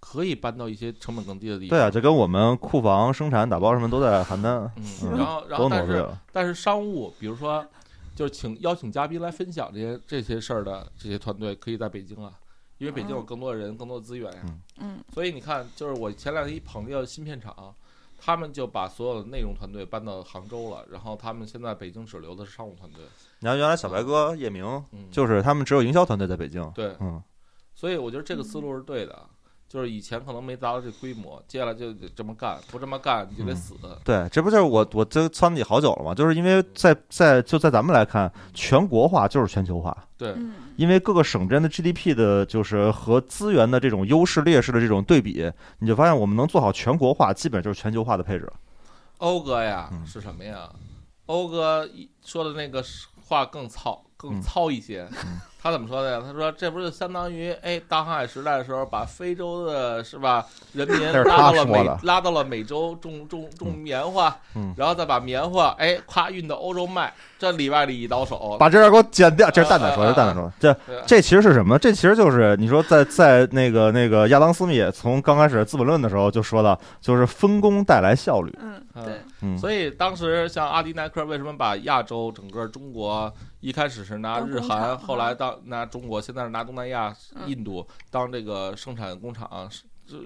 [0.00, 1.70] 可以搬到一些成本更低的地方。
[1.70, 6.08] 对啊，这跟我们库房生产打包什么都在邯郸，嗯，嗯然后然后但是。
[6.30, 7.66] 但是商务，比如说，
[8.14, 12.32] 就是请邀请嘉宾来分享这些这些事儿的这些团队，可以在北京啊，
[12.82, 14.40] 因为北京有嗯更多的人、更多的资源呀。
[14.44, 17.72] 嗯嗯所以你看，就是我前两天一朋友芯片厂，
[18.18, 23.04] 他们就把所有的内容团队搬到杭州了，然后他们现在北京只留的是商务团队。
[23.38, 27.22] 你看原来小白哥、叶明，嗯，就是他们只有营销团队在北京，对，嗯，
[27.72, 29.28] 所以我觉得这个思路是对的。
[29.72, 33.74] 就是以前可能没达到这规模，接下来就得这么干，不这么干你就得嗯死。
[34.04, 36.14] 对，这不就是我我这撺你好久了吗？
[36.14, 48.52] 就是因为在在就在咱们来看，全国化就是全球化，对，嗯因为各个省之间的 GDP 的，就是和资源的这种优势劣势的这种对比，你就发现我们能做好全国化，基本就是全球化的配置。
[49.18, 50.68] 欧哥呀嗯是什么呀？
[51.24, 51.88] 欧哥
[52.22, 52.84] 说的那个
[53.24, 55.08] 话更糙，更嗯糙一些。
[55.24, 56.22] 嗯 他怎么说的呀？
[56.26, 68.56] 他说这不是相当于哎，大航海时代的时候，把非洲的是吧人民拉到了美拉到了美洲种种种棉花，嗯然后再把棉花哎咵运到欧洲卖，这里外里一倒手。
[68.58, 70.52] 把这段给我剪掉，这是蛋蛋说的，这是蛋蛋说的。
[70.58, 71.78] 这这其实是什么？
[71.78, 78.52] 这其实就是你说在在那个那个亚当斯密从刚开始《资本论》的时候就说到，就是分工带来效率。
[78.60, 89.70] 嗯，嗯对，嗯，所以当时像阿迪耐克为什么把亚洲整个中国一开始是拿日韩，后来当拿中国，现在是拿东南亚、嗯印度当这个生产工厂，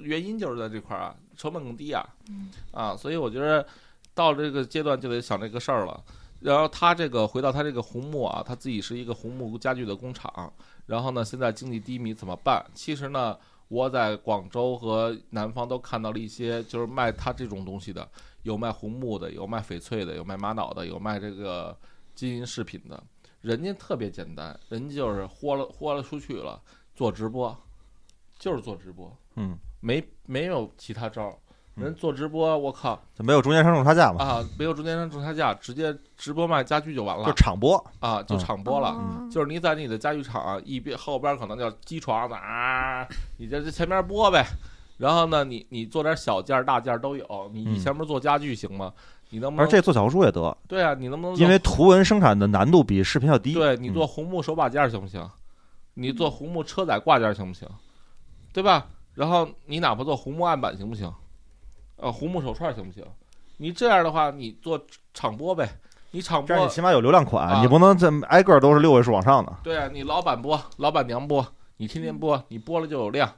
[0.03, 3.67] 原因就是在这块儿啊，成本更低啊，嗯啊，所以我觉得
[4.15, 6.03] 到这个阶段就得想这个事儿了。
[6.41, 10.53] 然后他这个回到他这个红木啊，他自己是一个红木家具的工厂，
[10.85, 12.65] 然后呢，现在经济低迷怎么办？
[12.75, 13.37] 其实呢，
[13.69, 18.07] 我在广州和南方都看到了一些就是卖他这种东西的，
[18.42, 21.77] 有卖红木的，有卖翡翠的，有卖玛瑙的，有卖这个
[22.15, 23.03] 金银饰品的。
[23.47, 26.61] 人家特别简单，人家就是豁了豁了出去了，
[26.97, 27.57] 做直播，
[28.40, 31.31] 就是做直播，嗯，没没有其他招儿。
[31.31, 38.88] 嗯人做直播，我靠就没有中间商挣差价嘛，啊，没有中间商挣差价，直接直播卖家具就完了就场播，啊，就嗯场播了。
[38.88, 43.07] 哦就是你在你的家具厂一边后边可能叫机床的啊，
[43.38, 44.44] 你在这前面播呗。
[44.97, 47.51] 然后呢，你你做点小件儿、大件儿都有。
[47.53, 48.90] 你以前面做家具行吗？
[49.31, 49.66] 你能不能？
[49.66, 51.37] 而这做小红书也得，对啊，你能不能？
[51.37, 53.54] 因为图文生产的难度比视频要低。
[53.54, 55.29] 对你嗯做红木手把件行不行？
[55.94, 57.68] 你做红木车载挂件行不行？
[58.52, 58.87] 对吧？
[59.14, 61.12] 然后你哪怕做红木案板行不行？
[61.96, 63.02] 呃，红木手串行不行？
[63.56, 64.79] 你这样的话，你做
[65.14, 65.68] 场播呗。
[66.10, 69.54] 你场播这样你起码有流量款，啊你不能这么挨个都是六位数往上的。
[69.62, 71.46] 对啊，你老板播，老板娘播，
[71.79, 73.31] 你天天播，你播了就有量，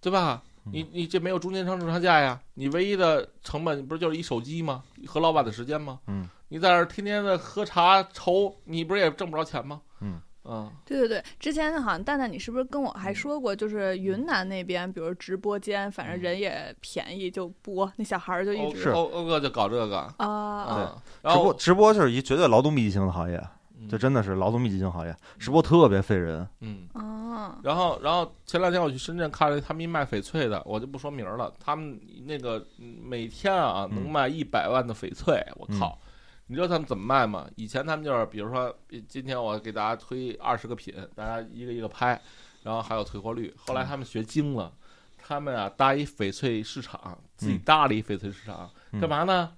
[0.00, 0.42] 对吧？
[0.70, 4.82] 你你这没有中间商挣差价呀，你唯一的成本不是就是一手机吗？
[5.06, 5.98] 和老板的时间吗？
[6.06, 9.80] 嗯，你在这儿天天的喝茶愁，你不是也挣不着钱吗？
[10.00, 23.40] 嗯嗯对对对，之前好像蛋蛋，你是不是跟我还说过，就是云南那边，比如直播间，反正人也便宜，就播，那小孩儿就一直是欧欧哥就搞这个，啊，嗯，然直播后直播就是一绝对劳动密集型的行业，
[23.88, 26.46] 这真的是劳动密集型行业，直播特别费人。
[26.60, 26.88] 嗯。
[26.94, 31.52] 哦，然后，然后前两天我去深圳看了他们一卖翡翠的，我就不说名儿了。
[31.58, 35.98] 他们那个嗯每天啊嗯能卖一百万的翡翠，我靠！
[36.46, 37.48] 你知道他们怎么卖吗？
[37.56, 38.74] 以前他们就是，比如说
[39.08, 42.20] 今天我给大家推二十个品，大家一个一个拍，
[42.62, 43.54] 然后还有退货率。
[43.56, 44.70] 后来他们学精了，
[45.16, 49.52] 他们啊搭一翡翠市场，自己嗯搭了一翡翠市场，嗯干嘛呢？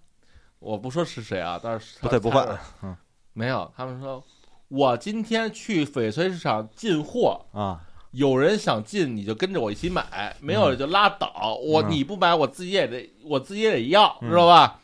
[0.60, 2.96] 我不说是谁啊，但是不退不换，嗯
[3.35, 3.70] 没有。
[3.76, 4.24] 他们说，
[4.68, 7.80] 我今天去翡翠市场进货，啊，
[8.12, 10.03] 有人想进，你就跟着我一起买；
[10.41, 11.59] 没有就拉倒。
[11.62, 14.80] 我嗯你不买，我自己也得我自己也得要，嗯知道吧？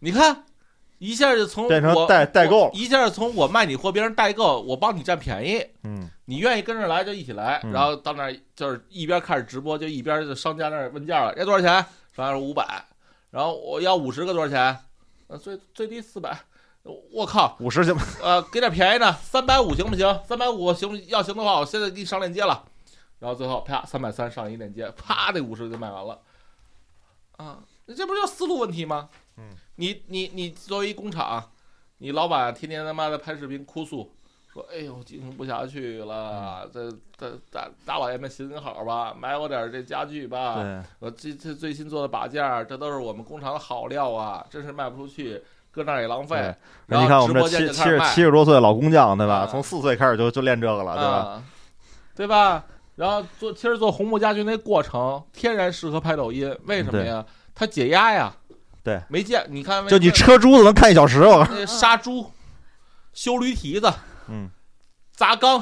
[0.00, 0.44] 你看，
[0.98, 5.64] 一下就从变成我代代购一下从我卖你货变成代购，我帮你占便宜。
[5.84, 11.68] 嗯你愿意跟着来就一起来，嗯然后到那儿就是一边开始直播，就一边就商家那儿问价了，要多少钱？
[12.16, 12.82] 商家说五百，
[13.30, 14.78] 然后我要五十个多少钱？
[15.26, 16.34] 呃，最最低四百。
[16.84, 18.02] 我靠，五十行吗？
[18.22, 20.20] 呃，给点便宜的，三百五行不行？
[20.26, 22.64] 三百五行要行的话，我现在给你上链接了。
[23.20, 26.20] 然后最后啪，三百三上一链接，啪，这五十就卖完了。
[27.36, 27.58] 啊，
[27.96, 29.08] 这不就思路问题吗？
[29.38, 29.44] 嗯，
[29.76, 31.50] 你你你作为一工厂，
[31.98, 34.12] 你老板天天他妈的拍视频哭诉，
[34.52, 40.84] 说哎呦经营不下去嗯了，这这大大老爷们行行好吧，买我点这家具吧。
[40.98, 45.42] 我这这最新做的把件儿，这都是我们工厂的好料啊，真是卖不出去，
[45.74, 46.54] 搁那儿也浪费对。
[46.86, 47.82] 然后你看我们这七七
[48.14, 49.34] 七十多岁的老工匠，对吧？
[49.40, 51.10] 啊从四岁开始就就练这个了，对吧？
[51.10, 51.42] 啊，
[52.14, 52.64] 对吧？
[52.96, 57.24] 然后做其实做红木家具那过程天然适合拍抖音，为什么呀？
[57.54, 58.32] 它解压呀。
[58.82, 62.30] 对，没见你看，就你车珠子能看一小时，我杀猪、
[63.14, 63.90] 修驴蹄子、
[64.28, 64.50] 嗯，
[65.10, 65.56] 砸缸，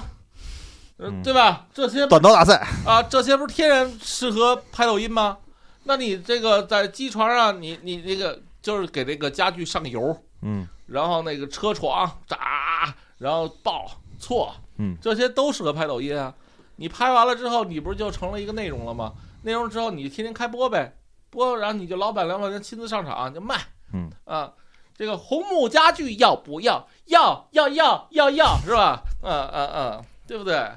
[0.97, 1.67] 呃嗯对吧？
[1.73, 5.39] 这些短刀大赛，啊，这些不是天然适合拍抖音吗？
[5.85, 16.33] 那你这个在机床上，你你这个就是给这个家具上油，嗯然后那个车床炸，然后爆错，嗯这些都适合拍抖音啊。
[16.77, 19.13] 你拍完了之后，你不是就成了一个内容了吗？
[19.43, 20.97] 内容之后你天天开播呗，
[21.31, 23.59] 播，然后你就老板、老板娘亲自上场就卖，
[23.93, 24.53] 嗯啊，
[24.97, 26.89] 这个红木家具要不要？
[27.07, 29.03] 要要要要要是吧？
[29.23, 30.71] 嗯嗯嗯，对不对？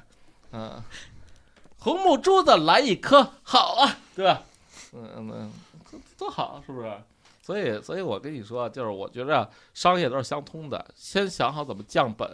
[0.51, 0.81] 嗯，
[1.79, 4.41] 红木珠子来一颗，好啊，对吧？
[4.93, 5.51] 嗯嗯
[6.17, 6.91] 多好，是不是？
[7.45, 12.27] 所以，所以我跟你说，就是我觉着商业都是相通的，先想好怎么降本，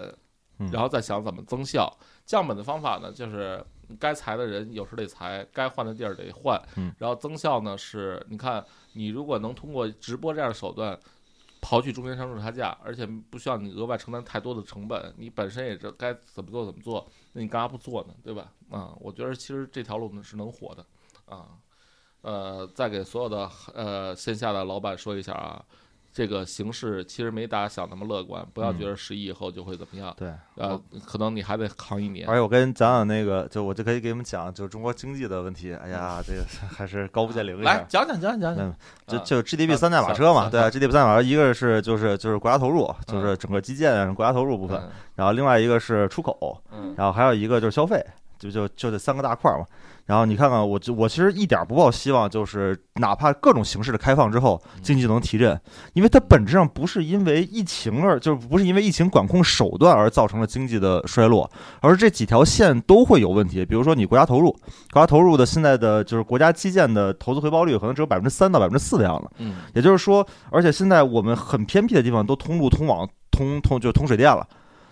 [0.60, 1.92] 嗯然后再想怎么增效。
[2.26, 3.62] 降本的方法呢，就是
[4.00, 6.58] 该裁的人有时得裁，该换的地儿得换。
[6.78, 10.98] 嗯然后增效呢，是你看你如果能通过直播这样的手段。
[11.64, 18.16] 刨去中间商挣差价，而且不需要你额外承担太多的成本，你本身也知道该怎么做怎么做，那你干嘛不做呢？
[18.24, 18.52] 对吧？
[18.72, 20.84] 啊，我觉得其实这条路呢是能火的，
[21.26, 21.50] 啊，
[22.22, 25.62] 呃，再给所有的呃线下的老板说一下啊，
[26.14, 30.32] 这个形势其实没大家想那么乐观，不要嗯觉得十一以后就会怎么样，对。
[30.58, 32.28] 呃，可能你还得扛一年。
[32.28, 35.74] 而且我跟你讲讲那个，就我就可以给你们讲，就是中国经济的问题。
[35.74, 37.86] 哎呀，这个还是高不见零一来下。
[37.90, 38.76] 讲讲讲讲讲嗯，
[39.08, 48.06] 就啊就 GDP 啊三驾马车嘛，行对啊，GDP 三驾马车，一个是就是就是国家投入，就嗯是整个基建啊国家投入部分，嗯然后另外一个是出口，嗯然后还有一个就是消费，
[48.38, 49.66] 就就就这三个大块儿嘛。
[50.06, 55.60] 然后你看看我，就我其实一点不抱希望，就是哪怕各种形式的开放之后，经济能提振，
[55.94, 61.50] 因为它本质上不是因为疫情而，就是不是因为疫情管控手段而造成了经济的衰落，
[61.82, 63.66] 而是这几条线都会有问题。
[63.66, 64.52] 比如说你国家投入，
[64.92, 74.48] 国家投入的现在的就是国家基建的投资回报率可能只有百分之三到百分之四的样子，嗯也就是说，而且现在我们很偏僻的地方都通路、通网、通通就通水电了。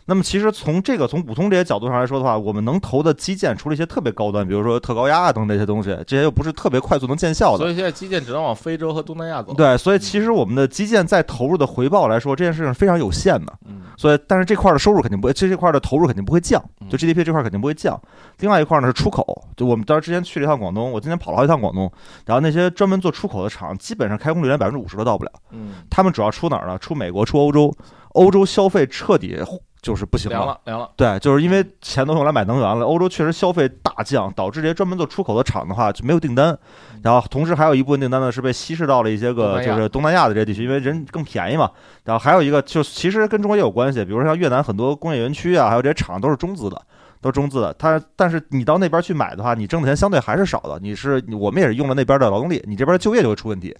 [0.09, 7.59] 那么其实从这个从普通这些角度上来说的话，我们能投的基建，除了一些特别高端，比如说特高压啊等这些东西，这些又不是特别快速能见效的。
[7.59, 13.53] 所以现在基建只能往非洲和东南亚走。，对，所以其实我们的基建在投入的回报来说，这件事情非常有限的。
[13.67, 18.01] 嗯所以，但是这块儿的收入肯定不会，这这块儿的投入肯定不会降，就嗯 GDP 这块儿肯定不会降。
[18.39, 19.23] 另外一块儿呢是出口，
[19.57, 21.91] 就我们当时之前去了一趟广东，我今天跑了好几趟广东，
[22.25, 25.31] 然后那些专门做出口的厂，基本上开工率连百分之五十都到不了。
[25.51, 26.77] 嗯，他们主要出哪儿呢？
[26.77, 27.75] 出美国，出欧洲。
[28.13, 29.37] 欧洲消费彻底
[29.81, 30.89] 就是不行凉了凉了。
[30.95, 36.57] 对，就是因为钱都用来买能源了，欧洲确实消费大降，导致这些专门做出口的厂的话就没有订单，
[37.03, 41.69] 然后同时还有一部分订单呢是被稀释到了一些个就是东南亚的这些地区，因为人更便宜嘛。
[42.03, 46.81] 然后还有一个就其实跟中国也有关系，比如说像越南很多工业园区啊，还有这些厂都是中资的。
[47.21, 50.79] 都是中字的，它但是你到那边去买的话，你挣的钱相对还是少的。
[50.81, 53.75] 你是我们也是用了那边的劳动力，你这边就业就会出问题。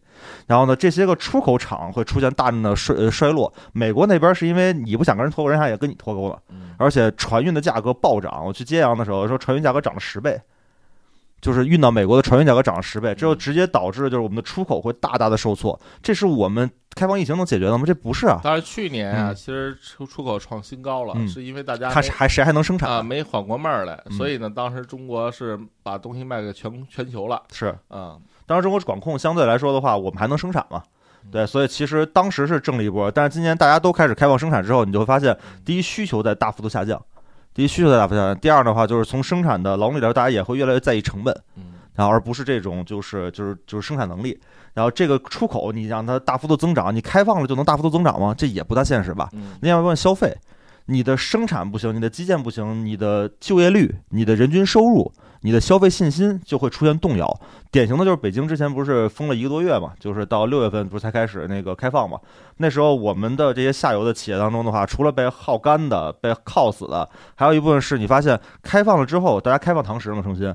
[0.48, 3.52] 然后呢，这些个出口厂会出现大量的衰呃衰落。
[3.72, 6.38] 美国那边是因为你不想跟人脱钩，人家也跟你脱钩了。
[6.50, 8.46] 嗯而且船运的价格暴涨。
[8.46, 10.40] 我去揭阳的时候说，船运价格涨了十倍，
[11.42, 15.80] 就是运到美国的船运价格涨了十倍，这就直接导致就是我们的出口会大大的受挫。
[16.02, 17.84] 这是我们开放疫情能解决的吗？
[17.86, 23.02] 这不是啊，当然去年啊，嗯其实出出口创新高了，嗯是因为大家看没谁还谁还能生产啊？
[23.02, 28.18] 没缓过闷儿来，嗯所以呢，当时中国是把东西卖给全全球了是，啊。
[28.46, 30.82] 当时中国管控相对来说的话，我们还能生产嘛。
[31.32, 37.00] 对，所以其实当时是挣了一波，但是今年大家都开始开放生产之后，你就会发现，第一需求在大幅度下降，
[37.60, 44.40] 第一需求在大幅下降，第二的话就是从生产的劳动力来说，大家也会越来越在意成本，嗯然后而不是这种就是就是就是生产能力。
[44.74, 48.34] 然后这个出口你让它大幅度增长，你开放了就能大幅度增长吗？
[48.34, 49.28] 这也不大现实吧。
[49.34, 50.34] 嗯另外一部分消费，
[50.90, 55.12] 你的生产不行，你的基建不行，你的就业率、你的人均收入、
[55.42, 57.40] 你的消费信心就会出现动摇。
[57.70, 62.18] 典型的就是北京之前不是封了一个多月嘛，就是到六月份不是才开始那个开放嘛？
[62.58, 70.54] 那时候我们的这些下游的企业当中的话，除了被耗干的、被耗死的，还有一部分是你发现开放了之后，大家开放堂食嘛，重新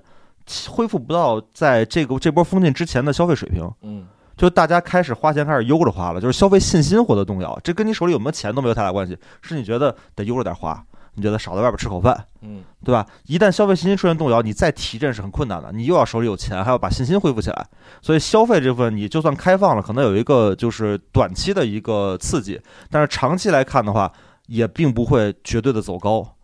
[0.69, 3.71] 恢复不到在这个这波封禁之前的消费水平。
[3.83, 4.05] 嗯
[4.37, 13.07] 就大家开始花钱开始悠着花了，就是消费信心获得动摇，这跟你手里有没有钱都没有太大关系，是你觉得得悠着点花，你觉得少在外边吃口饭，嗯对吧？
[13.27, 17.67] 一旦消费信心出现动摇，你再提振是很困难的，你又要手里有钱，还要把信心恢复起来，
[18.03, 22.61] 所以消费这部分你就算开放了，可能有一个就是短期的一个刺激，
[22.91, 24.13] 但是长期来看的话，
[24.47, 26.35] 也并不会绝对的走高。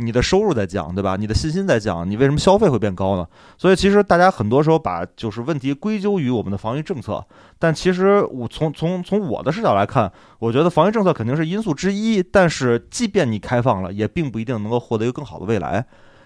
[0.00, 1.16] 你的收入在降，对吧？
[1.16, 3.26] 你的信心在降，你为什么消费会变高呢？
[3.56, 7.24] 所以其实大家很多时候把就是问题归咎于我们的防疫政策，
[7.58, 15.84] 但其实我从从从我的视角来看，我觉得防疫政策肯定是因素之一，但是即便你开放了，也并不一定能够获得一个更好的未来。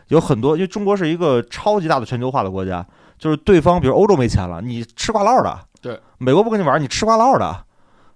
[0.08, 2.86] 有很多，因为中国是一个超级大的全球化的国家，
[3.18, 7.64] 就是对方比如欧洲没钱了，你吃瓜唠的，对，美国不跟你玩，你吃瓜唠的，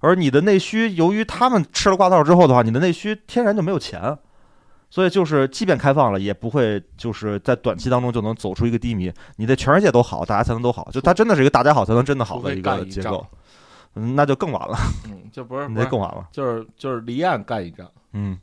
[0.00, 4.18] 而你的内需，由于他们吃了瓜唠之后的话，你的内需天然就没有钱。
[4.96, 9.12] 所以就是，即便开放了，也不会就是在短期当中就能走出一个低迷。
[9.36, 10.88] 你的全世界都好，大家才能都好。
[10.90, 13.26] 就它真的是一个大家好才能真的好的一个结构，
[13.94, 14.74] 嗯，那就更晚了，
[15.04, 16.26] 嗯，就不是那就更晚了。
[16.32, 17.86] 就是就是离岸干一仗。
[18.14, 18.38] 嗯，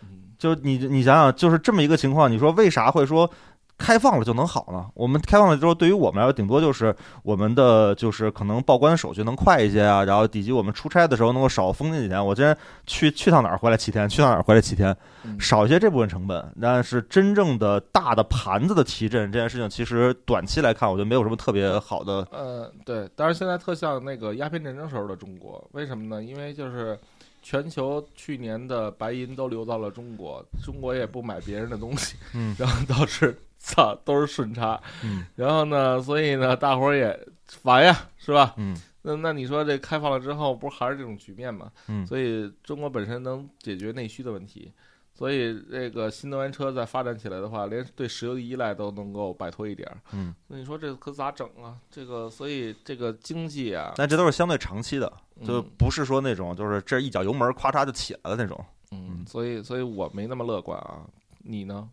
[0.00, 3.30] 嗯就你你想想，就是这么一个情况，你说为啥会说
[3.78, 4.84] 开放了就能好呢？
[4.92, 12.22] 我们开放了之后，对于我们来说，顶多就是我们的就是可能报关手续能快一些啊，然后以及我们出差的时候能够少封禁几天。
[12.24, 12.54] 我今天
[12.86, 16.44] 去去趟哪儿回来七天，去趟哪儿回来七天，嗯少一些这部分成本。
[16.60, 22.26] 但是真正的大的盘子的提振这件事情，其实短期来看，我觉得没有什么特别好的。
[22.32, 26.22] 呃，对，但是现在特像那个鸦片战争时候的中国，为什么呢？
[26.22, 26.98] 因为就是
[27.42, 38.54] 全球去年的白银都流到了中国，中国也不买别人的东西，嗯 然后导致 操都是顺差，嗯 然后呢，所以呢，大伙儿也烦呀，是吧？
[38.56, 41.70] 嗯那那你说这开放了之后，不是还是这种局面吗？
[41.88, 44.70] 嗯所以中国本身能解决内需的问题，
[45.14, 49.96] 所以这个新能源车再发展起来的话，连对石油的依赖都能够摆脱一点儿。
[50.12, 51.76] 嗯，那你说这可咋整啊？
[51.90, 55.10] 这个，所以这个经济啊，但这都是相对长期的，
[55.44, 58.62] 就嗯不是说那种就是这一脚油门咔嚓就起来了那种。
[58.90, 61.02] 嗯，所以所以我没那么乐观啊。
[61.38, 61.88] 你呢？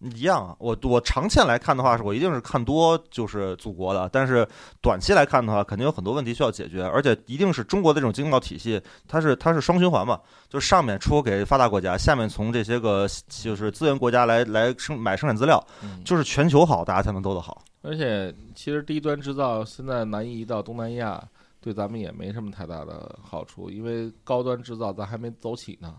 [0.00, 4.46] 一样啊，我我长线来看的话，是我一定是看多就是祖国的，但是
[4.80, 17.62] 短期来看的话，肯定有很多问题需要解决，而且一定是中国的这种经贸体系，它是它是双循环嘛，就是上面出口给发达国家，下面从这些个就是资源国家来来生买生产资料，嗯， 就是全球好，大家才能都得好。
[17.82, 21.22] 而且其实低端制造现在南移到东南亚，
[21.60, 25.94] 对咱们也没什么太大的好处，因为高端制造咱还没走起呢。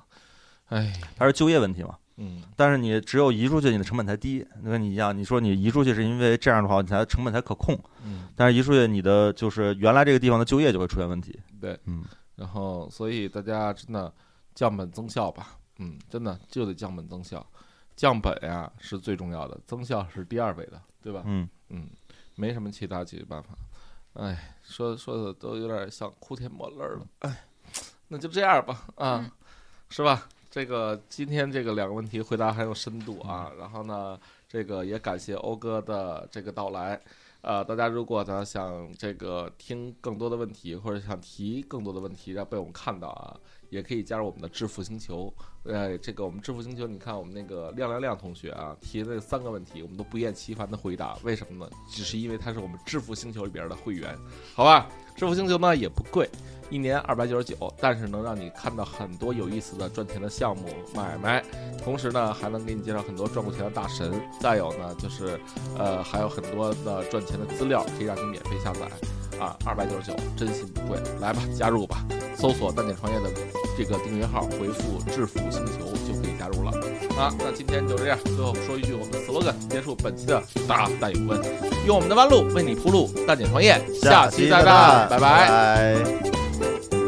[0.69, 1.95] 哎，它是就业问题嘛。
[2.23, 4.45] 嗯，但是你只有移出去，你的成本才低。
[4.63, 7.75] 跟你一样，你说你移出去是因为这样的话，你才成本才可控。
[8.05, 11.39] 嗯，但是移出去，你的就是原来这个地方的就业就会出现问题。
[11.59, 12.05] 对，嗯，
[12.35, 14.13] 然后所以大家真的
[14.53, 17.43] 降本增效吧，嗯，真的就得降本增效，
[17.95, 21.23] 降本呀是最重要的，增效是第二位的，对吧？
[21.25, 21.89] 嗯，嗯，
[22.35, 23.49] 没什么其他解决办法。
[24.13, 27.07] 哎，说说的都有点像哭天抹泪了。
[27.19, 27.45] 哎，
[28.09, 29.31] 那就这样吧，啊，嗯
[29.89, 30.29] 是吧？
[30.51, 36.99] 这个今天这个两个问题回答很有深度啊，然后呢，这个也感谢欧哥的这个到来。
[37.39, 43.39] 呃，大家如果呢想这个听更多的问题，或者想提更多的问题，让被我们看到啊，
[43.69, 45.33] 也可以加入我们的致富星球。
[45.63, 51.17] 呃，这个我们致富星球，你看我们那个亮亮亮同学啊提的那三个问题，我们都不厌其烦的回答。
[51.23, 51.71] 为什么呢？
[51.89, 54.15] 只是因为他是我们致富星球里边的会员，
[54.53, 54.89] 好吧？
[55.21, 56.27] 致富星球呢也不贵，
[56.71, 60.63] 一年二百九十九，但是能让你看到很多有意思的赚钱的项目
[60.95, 61.43] 买卖，
[61.83, 64.11] 同时呢还能给你介绍很多赚过钱的大神。
[64.39, 65.39] 再有呢就是，
[65.77, 68.89] 呃，还有很多的赚钱的资料可以让你免费下载。
[69.39, 72.03] 啊，二百九十九，真心不贵，来吧，加入吧，
[72.35, 73.29] 搜索“蛋点创业”的
[73.77, 76.71] 这个订阅号，回复“致富星球”就加入了。
[77.19, 81.39] 啊，那今天就这样，最后说一句我们的 slogan，结束本期的大带有问，
[81.85, 85.47] 用我们的弯路为你铺路，大姐创业，下期再再战，拜拜。
[85.47, 87.00] 拜。